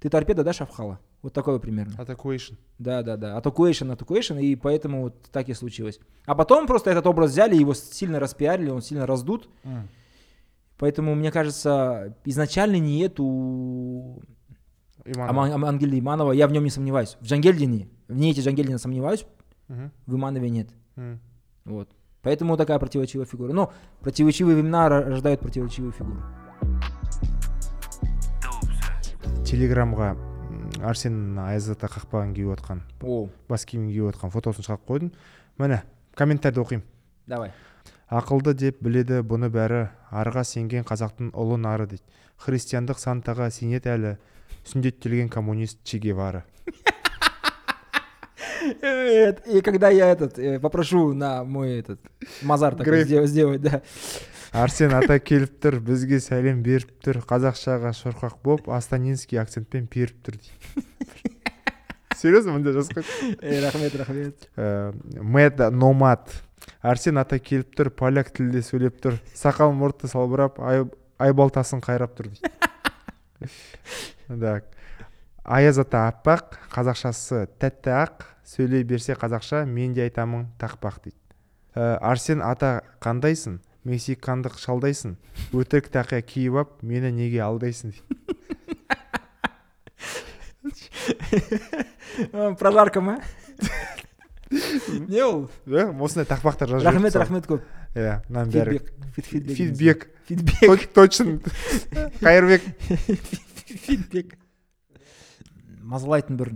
[0.00, 0.98] ты торпеда дашь Авхала.
[1.22, 1.94] Вот такое примерно.
[1.98, 2.54] Атакуэйшн.
[2.78, 3.36] Да, да, да.
[3.36, 6.00] Атакуэйшн, атакуэйшн, и поэтому вот так и случилось.
[6.26, 9.48] А потом просто этот образ взяли, его сильно распиарили, он сильно раздут.
[10.81, 14.21] Поэтому, мне кажется, изначально нет у
[15.05, 15.29] Иманов.
[15.29, 17.17] Ама- Ама- Ангельда Иманова, я в нем не сомневаюсь.
[17.19, 19.25] В Джангельдине, в Ниете Джангельдина сомневаюсь,
[19.69, 19.91] Мгм.
[20.05, 20.69] в Иманове нет.
[20.97, 21.19] М.
[21.65, 21.89] Вот.
[22.21, 23.53] Поэтому такая противоречивая фигура.
[23.53, 26.21] Но противоречивые времена ро- рождают противоречивые фигуры.
[29.47, 35.11] телеграмға м, арсен айзата қақпағын киіп отқан О, бас киімін киіп отқан фотосын шығарып қойдым
[35.59, 35.81] міне
[36.15, 36.83] комментарийді оқимын
[37.27, 37.51] давай.
[38.12, 39.88] ақылды деп біледі бұны бәрі.
[40.12, 42.02] арға сенген қазақтың ұлы нары дейді.
[42.44, 44.16] Христиандық сантаға сенеді әлі.
[44.68, 46.44] Сүндеттелген коммунист че гевара.
[48.82, 52.00] И когда я этот э, попрошу на мой этот
[52.42, 53.82] мазар такой сделать, да.
[54.52, 57.22] арсен ата келіп тұр бізге сәлем беріп тұр.
[57.26, 60.86] Қазақшаға шорқақ боп астанинский акцентпен беріп тұр дейді.
[62.22, 63.02] Серьезно мында жазған
[63.40, 64.48] Э, Рахмет, рахмет.
[64.56, 66.28] Э, мэд номад.
[66.82, 69.18] Арсен ата келіп тұр поляк тілде сөйлеп тұр.
[69.38, 70.84] Сақал мұрты салбырап ай,
[71.22, 72.52] айбалтасын қайрап тұр дейді.
[74.28, 74.70] Так
[75.44, 81.18] аяз ата аппақ қазақшасы тәтті ақ сөйлей берсе қазақша мен де айтамын тақпақ дейді.
[81.74, 83.58] Э, арсен ата қандайсың?
[83.82, 85.16] Мексикандық шалдайсың?
[85.50, 88.04] Өтірік тақия киіп ап мені неге алдайсың дейді.
[92.60, 93.18] Прожарка ма?
[95.08, 95.48] Не ол?
[95.66, 97.62] Э, осындай тақпақтар жазып Рахмет, рахмет көп.
[97.94, 98.78] иә мынаның бәрі
[99.16, 100.08] Фидбек.
[100.28, 100.92] Фид- Фидбек.
[100.94, 101.40] точно
[102.20, 102.62] қайырбек
[103.66, 104.36] Фидбек.
[105.82, 106.52] Мазалайтын бір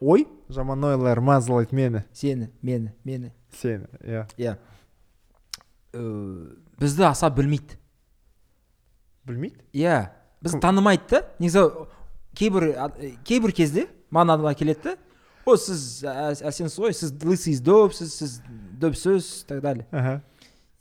[0.00, 3.32] ой жаман ойлар мазалайды мені сені, мені, мені.
[3.52, 4.56] сені иә Иә.
[5.92, 6.46] Э,
[6.80, 7.76] Бізді аса білмейді.
[9.24, 10.08] білмейді Иә.
[10.42, 10.60] Біз Кім?
[10.60, 11.22] танымайды да.
[11.40, 11.64] Негізі
[12.34, 14.96] кейбір э, кейбір кезде маған адамдар келеді да
[15.47, 18.41] о сіз ә- әрсенсіз ғой сіз лысый допсіз сіз
[18.79, 20.21] допсіз так далее аха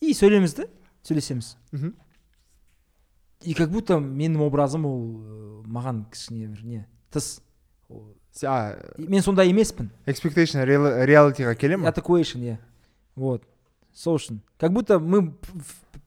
[0.01, 0.65] и сөйлейміз да
[1.03, 1.93] сөйлесеміз мхм
[3.45, 7.41] и как будто менің образым ол э, маған кішкене бір не тыс
[7.91, 12.57] Ол- Се- а и мен сондай емеспін expectation реал- реалитиға келе ма атакуэйшн иә
[13.17, 13.43] вот
[13.93, 15.49] сол үшін как будто мы п-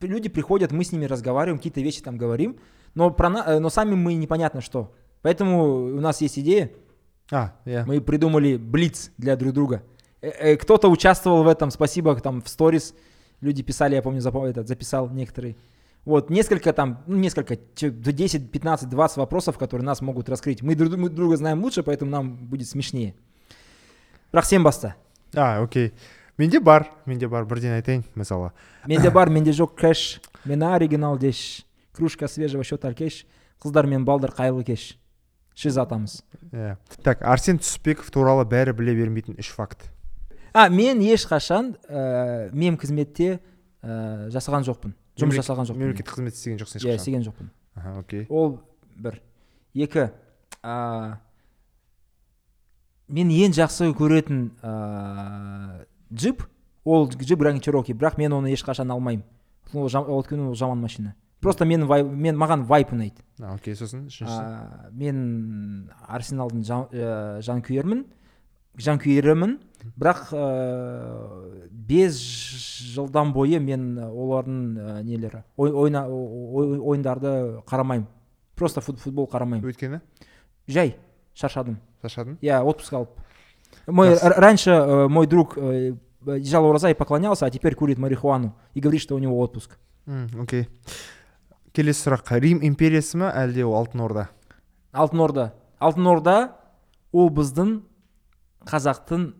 [0.00, 2.56] п- люди приходят мы с ними разговариваем какие-то вещи там говорим
[2.94, 6.70] но про на- э, но сами мы непонятно что поэтому у нас есть идея
[7.31, 9.83] а иә мы придумали блиц для друг друга.
[10.21, 12.93] Э, э, кто-то участвовал в этом спасибо там в сторис.
[13.39, 15.55] Люди писали я помню запо- этот, записал некоторые.
[16.05, 20.61] Вот несколько там ну, несколько че- до 10 15 20 вопросов которые нас могут раскрыть.
[20.61, 23.15] Мы друг, мы друг друга знаем лучше поэтому нам будет смешнее.
[24.31, 24.95] Бірақ сен баста.
[25.33, 25.93] А окей.
[26.37, 28.51] Менде бар менде бар бірден айтайын мысалы
[28.87, 33.25] менде бар менде жоқ кэш мен оригинал деш кружка свежего счета алкеш
[33.61, 34.97] қыздар мен балдар қайырлы кеш
[35.55, 36.21] шиз атамыз.
[36.51, 39.89] Иә так арсен түсіпбеков туралы бәрі біле бермейтін үш факт.
[40.53, 43.39] А мен ешқашан ә, мем қызметте
[43.81, 44.95] ә, жасаған жоқпын.
[45.19, 45.83] Жұмыс жасаған жоқпын.
[45.85, 47.01] мемлекеттік қызмет істеген жоқсың иә ешқашан?
[47.01, 47.51] істеген жоқпын.
[47.75, 48.25] Аха окей.
[48.29, 48.59] Ол
[48.95, 49.21] бір.
[49.73, 50.09] Екі
[50.63, 51.17] ә,
[53.07, 56.43] мен ең жақсы көретін ә, джип
[56.83, 59.23] ол джип гранд чероки бірақ мен оны ешқашан алмаймын.
[59.73, 61.15] Ол ол жаман машина.
[61.41, 63.21] Просто мен, вай, мен маған вайп ұнайды.
[63.51, 68.05] Окей сосын үшіншісі ә, мен арсеналдың жан, ә, жанкүйермін
[68.81, 69.57] жанкүйерімін.
[69.97, 70.41] Бірақ ә,
[71.71, 72.17] бес
[72.93, 78.07] жылдан бойы мен олардың ә, нелері ой, ойна, ой- ойындарды қарамаймын.
[78.55, 79.65] Просто фут, футбол қарамаймын.
[79.65, 80.01] Өйткені?
[80.67, 80.95] Жай
[81.33, 81.79] шаршадым.
[82.03, 82.37] Шаршадың?
[82.41, 83.17] Я отпуск алып.
[83.87, 88.55] Мой раньше э, мой друг э, держал ураза и поклонялся а теперь курит марихуану.
[88.73, 89.77] И говорит что у него отпуск.
[90.39, 90.67] Окей.
[91.75, 93.31] Келесі сұрақ рим империясы ма?
[93.35, 94.27] Әлде ол алтын орда?
[94.91, 95.45] Алтын орда.
[95.79, 96.35] Алтын орда
[97.11, 97.77] ол біздің
[98.67, 99.31] қазақтың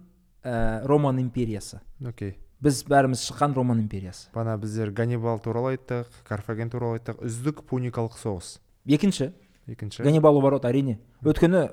[0.43, 1.81] ә, роман империясы.
[2.05, 2.37] Окей.
[2.61, 4.29] Біз бәріміз шыққан роман империясы.
[4.35, 7.23] Бағана біздер ганнибал туралы айттық карфаген туралы айттық.
[7.25, 8.59] Үздік пуникалық соғыс.
[8.85, 9.31] Екінші.
[9.67, 10.03] Екінші.
[10.03, 11.67] Ганнибал оборот әрине өйткені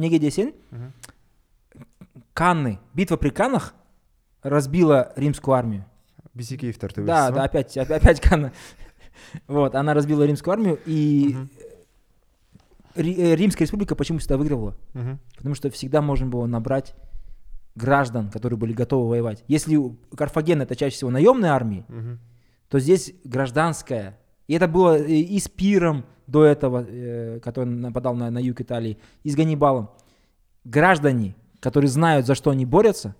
[0.00, 0.52] неге десең
[2.34, 3.74] канны битва при каннах
[4.42, 5.84] разбила римскую армию.
[6.34, 7.44] Бисекеевтер да төбелесі да ма?
[7.44, 8.52] опять опять, опять канны.
[9.46, 11.36] Вот она разбила римскую армию и
[12.94, 13.02] э,
[13.34, 14.76] римская республика почему всегда выигрывала
[15.36, 16.94] потому что всегда можно было набрать
[17.74, 19.78] граждан которые были готовы воевать если
[20.16, 22.18] карфаген это чаще всего наемные армии Мгм.
[22.68, 24.18] то здесь гражданское.
[24.46, 28.60] И это было э, и с Пиром до этого, э, который нападал на, на юг
[28.60, 29.90] Италии, и с Ганнибалом.
[30.64, 33.14] Граждане, которые знают, за что они борются,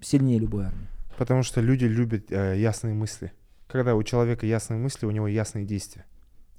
[0.00, 0.88] сильнее любой армии.
[1.18, 3.32] Потому что люди любят э, ясные мысли.
[3.74, 6.06] Когда у человека ясные мысли, у него ясные действия.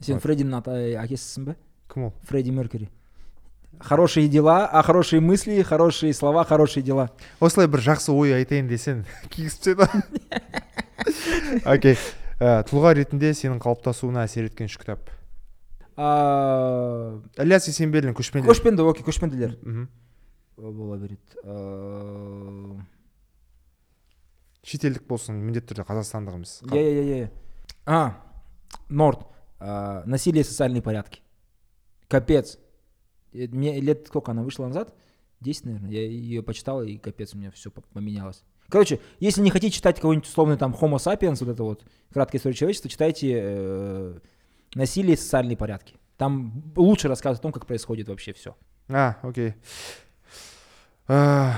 [0.02, 0.24] сен Вот.
[0.24, 1.56] фреддин әкесісің бе
[1.88, 2.90] Кім ол фредди меркьюри.
[3.80, 7.12] Хорошие дела а хорошие мысли хорошие слова хорошие дела.
[7.40, 11.96] Осылай бір жақсы ой айтайын десең кигізіп тастайды окей.
[12.42, 15.08] Ә, тұлға ретінде сенің қалыптасуына әсер еткен үш кітап.
[15.96, 19.56] А, ілияс есенберлин көшпенді көшпенді окей көшпенділер
[20.58, 21.20] бола береді.
[21.44, 22.76] Э,
[24.65, 27.31] шетелдік болсын міндетті түрде қазақстандық емес иә иә иә иә
[27.87, 28.21] а
[28.89, 29.27] норд
[29.59, 31.21] а, насилие в социальной порядке
[32.09, 32.59] капец
[33.33, 34.95] Э, мне лет сколько она вышла назад
[35.41, 39.77] 10 наверное я ее почитал и капец у меня все поменялось короче если не хотите
[39.77, 44.19] читать какой-нибудь условный там homo sapiens вот это вот краткая история человечества читайте э,
[44.75, 48.57] насилие в социальной порядке там лучше рассказывают о том как происходит вообще все
[48.89, 49.55] а окей
[51.07, 51.57] А,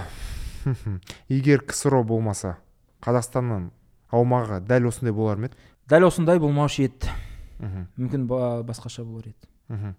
[0.65, 2.59] хм, егер ксро болмаса
[3.06, 3.70] қазақстанның
[4.12, 5.56] аумағы дәл осындай болар ма еді?
[5.88, 7.12] Дәл осындай болмаушы еді.
[7.60, 9.48] Мхм, мүмкін ба- басқаша болар еді.
[9.68, 9.96] Мхм.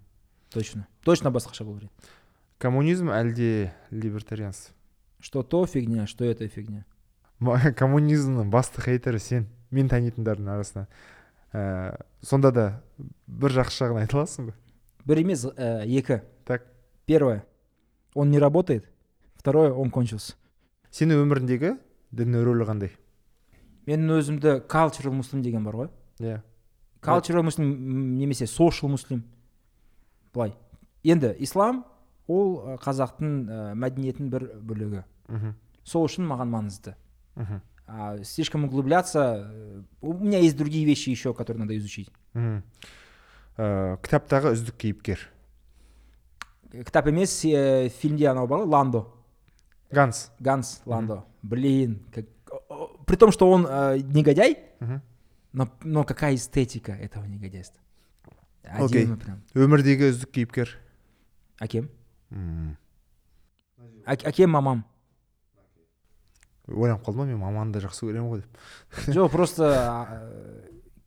[0.49, 0.87] точно.
[1.05, 1.91] Точно басқаша болар еді.
[2.57, 4.73] Коммунизм әлде либертарианство
[5.19, 6.85] что то фигня что это фигня.
[7.39, 9.47] Коммунизмнің басты хейтері сен.
[9.71, 10.87] Мен танитындардың арасынан
[11.53, 12.81] ә, сонда да
[13.27, 14.53] бір жақсы жағын айта аласың ба?
[15.05, 16.21] Бір емес э, екі.
[16.45, 16.63] Так.
[17.05, 17.45] Первое.
[18.13, 18.89] Он не работает.
[19.35, 20.33] Второе он кончился.
[20.91, 21.77] Сенің өміріңдегі
[22.15, 22.93] діннің рөлі қандай?
[23.89, 25.89] Менің өзімді cultural муслим деген бар ғой.
[26.19, 26.41] Иә.
[27.01, 29.23] Cultural муслим немесе social муслим
[30.33, 30.53] былай.
[31.03, 31.85] Енді ислам
[32.27, 35.03] ол қазақтың мәдениетінің бір бөлігі.
[35.29, 36.95] Мхм, сол үшін маған маңызды.
[37.35, 39.51] Мхм, а слишком углубляться
[40.01, 42.09] у меня есть другие вещи еще которые надо изучить.
[42.33, 42.63] Мхм.
[43.59, 45.19] Ә, кітаптағы үздік кейіпкер.
[46.71, 49.01] Кітап емес э, фильмде анау бар ғой ландо
[49.91, 52.25] ганс ганс ландо блин как...
[53.05, 54.59] при том что он э, негодяй
[55.51, 57.81] но, но какая эстетика этого негодяйства
[58.77, 59.05] Окей.
[59.07, 60.75] Әдемі прям өмірдегі үздік кейіпкер
[61.63, 61.87] әкем
[64.05, 64.83] әкем мамам
[66.67, 69.71] ойланып қалдым ғой мен маманды жақсы көремін ғой деп жоқ просто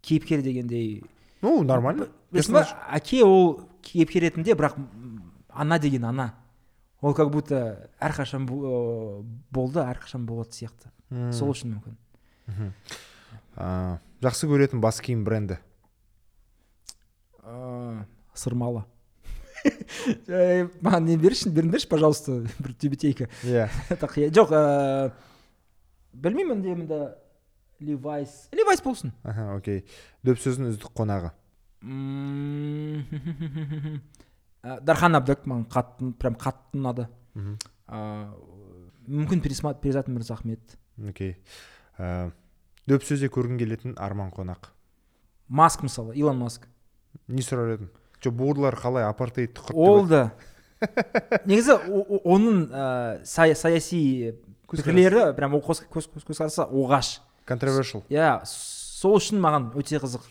[0.03, 1.05] кейіпкер дегендей
[1.43, 4.80] ну нормально әке ол кейіпкер ретінде бірақ
[5.49, 6.33] ана деген ана
[7.03, 10.88] ол как будто әрқашан бо- болды әрқашан болады сияқты.
[11.34, 11.96] Сол үшін мүмкін.
[12.46, 12.70] Мхм.
[13.57, 15.59] Ә, жақсы көретін бас киім бренді?
[18.34, 18.84] Сырмалы.
[20.82, 23.28] Маған не берші беріңдерші пожалуйста бір тюбетейка.
[23.44, 23.68] Иә.
[24.38, 25.12] Жоқ ыыы
[26.12, 26.98] білмеймін енді
[27.80, 29.12] левайс левайс болсын.
[29.22, 29.84] Аха окей.
[30.24, 31.30] Дөп сөздің үздік қонағы.
[34.62, 37.08] Ә, дархан әбдік маған қатты прям қатты ұнады.
[37.34, 38.30] Ыыы
[39.08, 40.76] мүмкін перизат мырзахмет
[41.08, 41.36] окей.
[41.98, 42.30] Ә,
[42.86, 44.70] дөп сөзде көргің келетін арман қонақ.
[45.48, 46.68] Маск мысалы илон маск.
[47.28, 47.90] Не сұрар едің?
[48.22, 50.22] Жоқ буырлар қалай апартеидті құртты ол да.
[51.44, 51.74] негізі
[52.22, 52.86] оның ә,
[53.26, 54.34] сая- саяси
[54.70, 57.18] пікірлері прям көзқарасы оғаш.
[57.46, 58.04] Controversial.
[58.08, 60.22] Иә сол үшін маған өте қызық.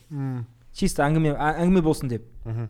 [0.74, 2.24] Чисто әңгіме ә- әңгіме болсын деп.
[2.46, 2.70] Мхм.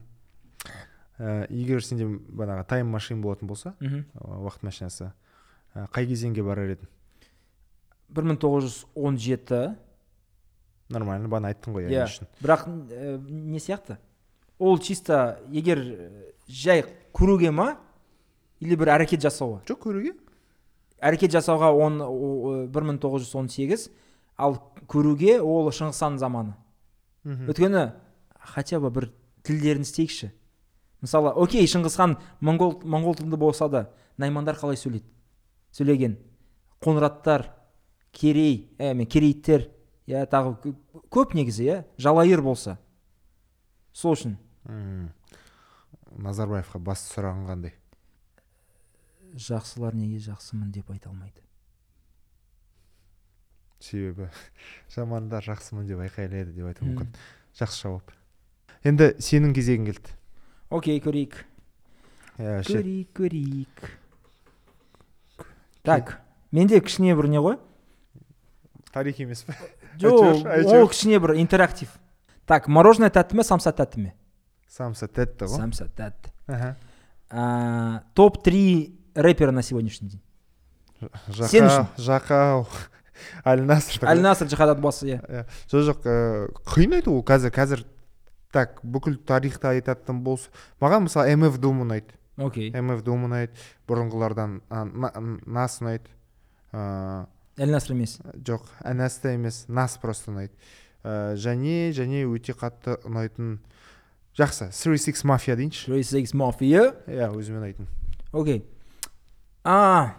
[1.22, 5.12] Ә, егер сенде бағанағы тайм машин болатын болса мхм ә, уақыт машинасы
[5.76, 6.88] ә, қай кезеңге барар едің?
[8.10, 9.76] бір мың тоғыз жүз он жеті.
[10.90, 12.28] Нормально бағана айттың ғой иә үшін.
[12.42, 13.98] бірақ ә, не сияқты?
[14.60, 15.80] Ол чисто егер
[16.48, 17.78] жай көруге ма
[18.60, 19.62] или бір әрекет жасауға?
[19.70, 20.16] Жоқ көруге.
[21.02, 23.90] Әрекет жасауға он о- о- 1918
[24.38, 26.56] ал көруге ол шыңғысхан заманы.
[27.24, 27.48] Мгм.
[27.48, 27.94] өйткені
[28.40, 29.12] хотя бы бір
[29.44, 30.32] тілдерін істейікші.
[31.02, 33.86] Мысалы окей шыңғысхан моңғол моңғол тілінде болса да
[34.18, 35.08] наймандар қалай сөйлейді?
[35.74, 36.18] Сөйлеген.
[36.82, 37.48] Қоңыраттар
[38.12, 39.70] керей ә, мен керейіттер
[40.08, 42.78] иә тағы кө- көп негізі иә жалайыр болса.
[43.94, 44.38] Сол үшін.
[46.12, 47.74] Назарбаевқа басты сұрағың қандай?
[49.32, 51.40] Жақсылар неге жақсымын деп айта алмайды.
[53.82, 54.28] Себебі
[54.96, 57.14] жамандар жақсымын деп айқайлайды деп айтуы мүмкін.
[57.58, 58.12] Жақсы жауап.
[58.84, 60.14] Енді сенің кезегің келді.
[60.72, 61.36] Окей көрейік
[62.40, 63.90] Иә, көрейік көрейік
[65.86, 66.18] так
[66.52, 67.58] менде кішкене бір не ғой
[68.96, 69.54] тарих емес па
[70.02, 70.42] жоқ
[70.72, 71.92] ол кішкене бір интерактив
[72.50, 74.14] так мороженое тәтті ме самса тәтті ме
[74.72, 76.32] самса тәтті ғой самса тәтті
[78.16, 80.22] топ три рэпера на сегодняшний день.
[81.50, 81.88] Сен үшін.
[81.98, 82.66] жақау
[83.46, 86.04] әль наср әль жихад отбасы иә жоқ жоқ
[86.70, 87.82] қиын айту ол қазір қазір
[88.52, 92.72] так бүкіл тарихты айтатын болса маған мысалы мф дум ұнайды окей.
[92.72, 93.54] Мф дум ұнайды
[93.88, 96.12] бұрынғылардан нас ұнайды
[96.74, 97.26] ыыы
[97.62, 98.20] әль наср емес.
[98.36, 100.54] жоқ әнәс та емес нас просто ұнайды
[101.04, 103.60] ә, және және өте қатты ұнайтын
[104.38, 105.92] жақсы 36 мафия дейінші.
[105.92, 106.96] 36 Mafia.
[107.08, 107.88] иә өзіме ұнайтын.
[108.32, 108.64] Окей.
[109.64, 110.16] А,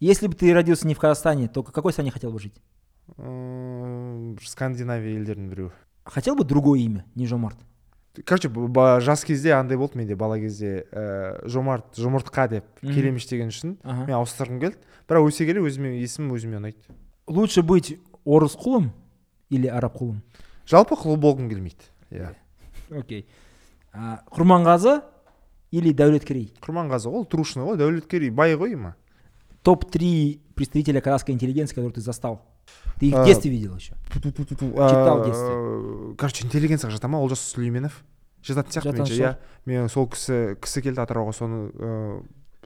[0.00, 2.54] если бы ты родился не в Казахстане, то в какой стране хотел бы жить?
[4.42, 5.72] Скандинавия елдерінің біреуі.
[6.04, 7.56] Хотел бы другое имя, не Жомарт?
[8.24, 8.48] короче
[9.00, 12.94] жас кезде андай болды менде бала кезде ә, жомарт жұмыртқа деп Мгм.
[12.94, 14.04] келеміш деген үшін Ага.
[14.06, 14.76] мен ауыстырғым келді
[15.08, 16.76] бірақ өсе келе өзіме есімім өзіме ұнайды
[17.26, 18.90] Лучше быть орыс құлым
[19.50, 20.20] или араб құлым?
[20.70, 22.30] жалпы құл болғым келмейді иә
[22.94, 23.26] Окей.
[23.92, 25.02] Құрманғазы
[25.72, 26.52] или Дәулеткерей?
[26.62, 28.94] құрманғазы ол трушный ғой дәулеткерей бай ғой ма
[29.64, 32.42] Топ-3 представителя казахской интеллигенции, которые ты застал.
[32.98, 33.94] Ты их в детстве видел еще.
[34.12, 36.14] читал в детстве.
[36.16, 38.02] короче интеллигенцияға жата ма олжас сүлейменов
[38.44, 39.32] жататын сияқты меніңше иә
[39.68, 42.22] мен сол кісі кісі келді атырауға соны ыыы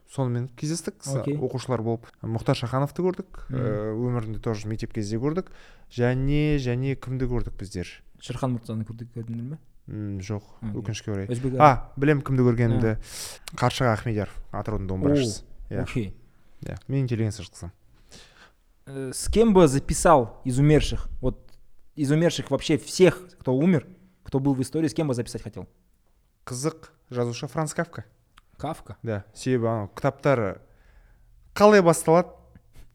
[0.09, 1.01] сонымен кездестік.
[1.05, 2.07] Оқушылар болып.
[2.25, 3.43] Мұхтар шахановты көрдік.
[3.53, 5.51] Ыыы өмірінде тоже мектеп кезде көрдік.
[5.93, 7.91] Және және кімді көрдік біздер?
[8.21, 9.59] Шерхан Мұртазаны көрдіңдер ме?
[10.25, 10.49] Жоқ.
[10.65, 11.29] Өкінішке орай.
[11.29, 12.97] Өзбек а білем кімді көргенімді.
[13.53, 15.85] Қаршыға ахмедияров атыраудың домбырашысы иә.
[16.65, 16.79] Иә.
[16.89, 17.78] Мен интеллигенция жатқызамын
[18.89, 21.39] Э, С кем бы записал из умерших, вот
[21.95, 23.87] из умерших вообще всех, кто умер,
[24.25, 25.69] кто был в истории, с кем бы записать хотел?
[26.47, 28.05] қызық жазушы франц кафка
[28.57, 28.97] Кафка.
[29.03, 30.61] да себебі анау кітаптары
[31.55, 32.31] қалай басталады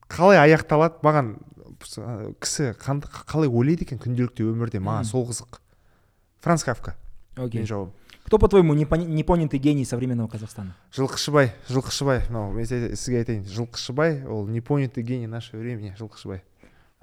[0.09, 1.29] қалай аяқталады маған
[2.41, 5.59] кісі қалай ойлайды екен күнделікті өмірде маған сол қызық
[6.41, 6.95] франц кафка
[7.37, 7.61] Окей.
[7.61, 7.93] менің жауабым
[8.24, 10.76] Кто, по-твоему, непони- непонятый гений современного Казахстана?
[10.92, 16.42] жылқышыбай жылқышыбай мынау мен сізге сізге айтайын жылқышыбай ол непонятый гений нашего времени жылқышыбай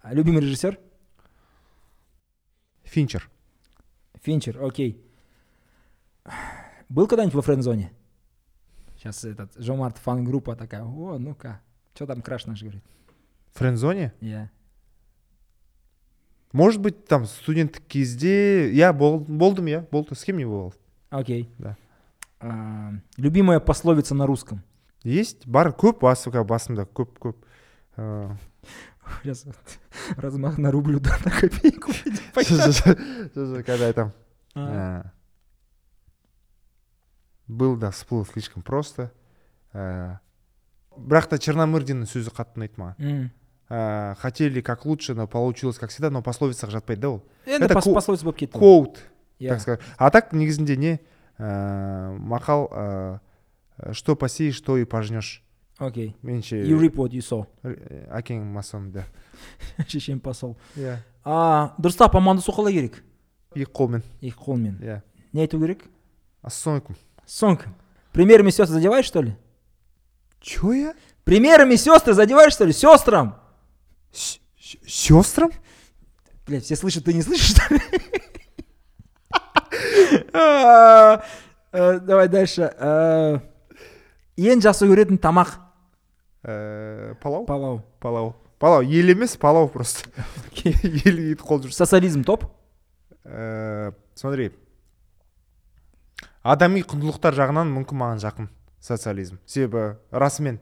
[0.02, 0.80] А Любимый режиссер?
[2.84, 3.30] финчер
[4.22, 5.04] Финчер, окей.
[6.90, 7.92] Был когда-нибудь во френд-зоне?
[8.98, 11.62] Сейчас этот Жомарт фан-группа такая, о, ну-ка,
[11.94, 12.84] что там краш наш говорит?
[13.54, 14.50] френдзоне Я.
[16.52, 20.74] может быть там студенттік кезде иә бол, болдым иә болды с кем не бывал
[21.10, 21.50] Окей.
[21.58, 21.76] Да.
[22.40, 24.62] А, любимая пословица на русском?
[25.04, 27.36] есть бар көп басы басымда көп көп
[27.98, 28.36] Э,
[29.24, 29.56] Сейчас вот
[30.18, 31.92] размах на рублю да, на копейку.
[32.44, 34.12] қазір айтамын
[34.56, 35.10] А, Э,
[37.48, 39.12] был да всплыл слишком просто
[39.74, 40.18] Э,
[40.98, 43.32] бірақ та черномырдиннің сөзі қатты ұнайды маған м.
[43.70, 47.76] Э, хотели как лучше но получилось как всегда но пословицаға жатпайды да ол Енді Это
[47.76, 48.60] пос- ку- пословица болып кетті ғой.
[48.60, 49.00] коут
[49.40, 49.50] Иә.
[49.50, 51.00] так сказать а так негізінде не
[51.40, 53.20] ә, мақал ә,
[53.94, 55.42] что посеешь то и пожнешь
[55.78, 56.16] Окей.
[56.24, 57.46] меніңше You reap what you sow.
[57.64, 59.04] Р- әкең масон да
[59.88, 63.04] шешем посол иә а дұрыстап амандасу қалай керек
[63.56, 65.02] екі қолмен екі қолмен иә
[65.34, 65.84] не айту керек
[66.42, 67.66] ассалаумағалейкум сонг
[68.14, 69.36] примерами сестры задеваешь что ли
[70.40, 70.94] че я
[71.26, 73.36] примерами сестры задеваешь что ли сестрам
[74.86, 75.52] сестрам
[76.48, 77.82] Блять, все слышат, ты не слышишь, что ли?
[80.33, 82.71] Э, Давай дальше.
[82.79, 83.39] Э,
[84.41, 85.59] Ең жақсы көретін тамақ?
[86.43, 87.45] Ә, палау?
[87.45, 87.83] Палау.
[88.01, 88.33] Палау.
[88.59, 88.83] Палау.
[88.83, 90.09] Ел емес палау просто.
[90.65, 92.47] Ел ет қол жүрсе социализм топ?
[93.25, 94.51] Ә, смотри.
[96.43, 98.49] Адами құндылықтар жағынан мүмкін маған жақын
[98.81, 100.57] социализм себебі расымен.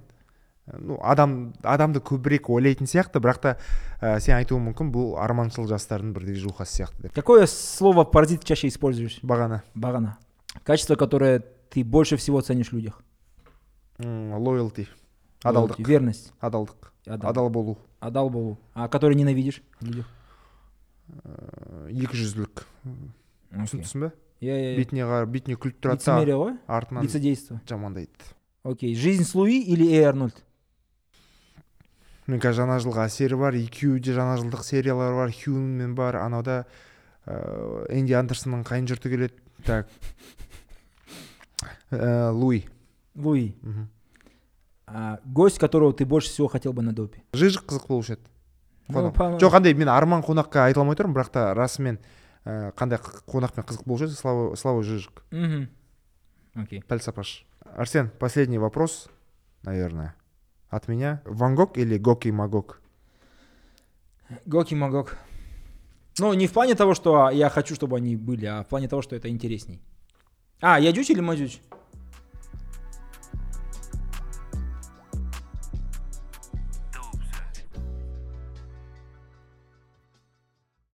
[0.79, 3.57] Ну адам адамды көбірек ойлайтын сияқты бірақ та
[4.01, 7.13] ә, сен айтуың мүмкін бұл арманшыл жастардың бір движухасы сияқты деп.
[7.15, 9.21] Какое слово паразит чаще используешь?
[9.23, 9.63] Бағана.
[9.75, 10.19] Багана
[10.65, 11.41] качество которое
[11.71, 13.03] ты больше всего ценишь в людях?
[13.99, 14.89] Лоялти.
[15.43, 15.79] Адалдық.
[15.79, 16.33] верность.
[16.41, 16.93] Адалдық.
[17.07, 17.79] Адал, адал болу.
[18.01, 18.59] Адал болу.
[18.75, 20.07] А который ненавидишь в людях?
[21.25, 22.67] Ә, екі жүзділік
[23.55, 24.13] түсіндің ба?
[24.41, 24.77] Я- я.
[24.79, 27.61] бетіне қарап бетіне күліп тұрады лицемерие ғой артынан лицедейство.
[27.67, 28.13] жамандайды.
[28.63, 28.95] Окей.
[28.95, 30.45] Жизнь с луи или эй арнольд
[32.29, 36.67] жаңа жылға әсері бар екеуі де жаңа жылдық сериялар бар хьюмен бар анауда
[37.27, 39.35] ә, энди андерсонның қайын жұрты келеді.
[39.65, 39.89] Так.
[41.91, 42.67] Ә, луи.
[43.17, 43.55] Луи.
[43.63, 43.89] Мхм.
[44.87, 47.23] а, гость которого ты больше всего хотел бы на допе?
[47.33, 48.23] Жижик қызық болушы еді.
[48.89, 51.99] Жоқ андай мен арман қонаққа айта алмай тұрмын бірақ та расымен
[52.45, 55.23] ә, қандай қонақпен қызық болушы еді слава слава жижик.
[55.31, 55.69] Мгм.
[56.57, 56.83] окей.
[56.89, 57.45] Пәлсапаш.
[57.77, 59.09] Арсен последний вопрос
[59.63, 60.15] наверное.
[60.69, 62.81] От меня ван гог или гоки магог
[64.45, 65.17] Гоки Магок.
[66.19, 69.03] Ну, не в плане того, что я хочу, чтобы они были, а в плане того,
[69.03, 69.81] что это интересней.
[70.61, 71.61] А, Ядюч или Мадюч?